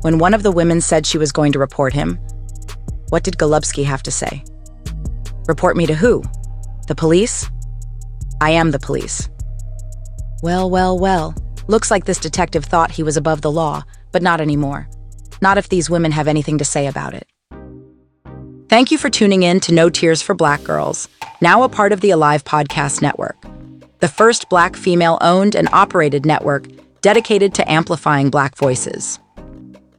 when 0.00 0.18
one 0.18 0.34
of 0.34 0.42
the 0.42 0.50
women 0.50 0.80
said 0.80 1.06
she 1.06 1.18
was 1.18 1.30
going 1.30 1.52
to 1.52 1.60
report 1.60 1.92
him, 1.92 2.16
what 3.10 3.22
did 3.22 3.38
Golubski 3.38 3.84
have 3.84 4.02
to 4.02 4.10
say? 4.10 4.42
Report 5.46 5.76
me 5.76 5.86
to 5.86 5.94
who? 5.94 6.22
The 6.88 6.94
police? 6.94 7.48
I 8.40 8.50
am 8.50 8.72
the 8.72 8.80
police. 8.80 9.28
Well, 10.42 10.68
well, 10.68 10.98
well. 10.98 11.34
Looks 11.68 11.90
like 11.90 12.04
this 12.04 12.18
detective 12.18 12.64
thought 12.64 12.90
he 12.90 13.04
was 13.04 13.16
above 13.16 13.42
the 13.42 13.52
law, 13.52 13.84
but 14.10 14.22
not 14.22 14.40
anymore. 14.40 14.88
Not 15.40 15.58
if 15.58 15.68
these 15.68 15.88
women 15.88 16.10
have 16.10 16.26
anything 16.26 16.58
to 16.58 16.64
say 16.64 16.88
about 16.88 17.14
it. 17.14 17.28
Thank 18.72 18.90
you 18.90 18.96
for 18.96 19.10
tuning 19.10 19.42
in 19.42 19.60
to 19.60 19.74
No 19.74 19.90
Tears 19.90 20.22
for 20.22 20.32
Black 20.32 20.64
Girls, 20.64 21.06
now 21.42 21.62
a 21.62 21.68
part 21.68 21.92
of 21.92 22.00
the 22.00 22.08
Alive 22.08 22.42
Podcast 22.42 23.02
Network, 23.02 23.36
the 23.98 24.08
first 24.08 24.48
Black 24.48 24.76
female 24.76 25.18
owned 25.20 25.54
and 25.54 25.68
operated 25.74 26.24
network 26.24 26.68
dedicated 27.02 27.52
to 27.52 27.70
amplifying 27.70 28.30
Black 28.30 28.56
voices. 28.56 29.18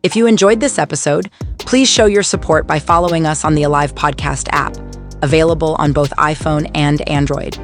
If 0.01 0.15
you 0.15 0.25
enjoyed 0.25 0.59
this 0.59 0.79
episode, 0.79 1.29
please 1.59 1.88
show 1.88 2.07
your 2.07 2.23
support 2.23 2.65
by 2.65 2.79
following 2.79 3.27
us 3.27 3.45
on 3.45 3.53
the 3.53 3.62
Alive 3.62 3.93
Podcast 3.93 4.47
app, 4.49 4.75
available 5.21 5.75
on 5.77 5.93
both 5.93 6.09
iPhone 6.15 6.67
and 6.73 7.07
Android. 7.07 7.55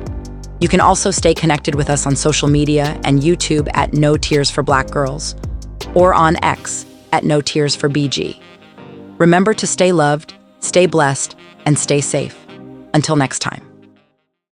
You 0.62 0.68
can 0.68 0.80
also 0.80 1.10
stay 1.10 1.34
connected 1.34 1.74
with 1.74 1.90
us 1.90 2.06
on 2.06 2.16
social 2.16 2.48
media 2.48 3.02
and 3.04 3.22
YouTube 3.22 3.68
at 3.74 3.94
No 3.94 4.16
Tears 4.16 4.52
for 4.52 4.62
Black 4.62 4.92
Girls, 4.92 5.36
or 5.96 6.14
on 6.14 6.38
X 6.44 6.86
at 7.14 7.24
No 7.24 7.42
Tears 7.42 7.76
for 7.76 7.90
BG. 7.90 8.40
Remember 9.18 9.56
to 9.56 9.66
stay 9.66 9.92
loved, 9.92 10.36
stay 10.60 10.86
blessed, 10.86 11.36
and 11.66 11.78
stay 11.78 12.02
safe. 12.02 12.38
Until 12.94 13.16
next 13.16 13.40
time. 13.40 13.69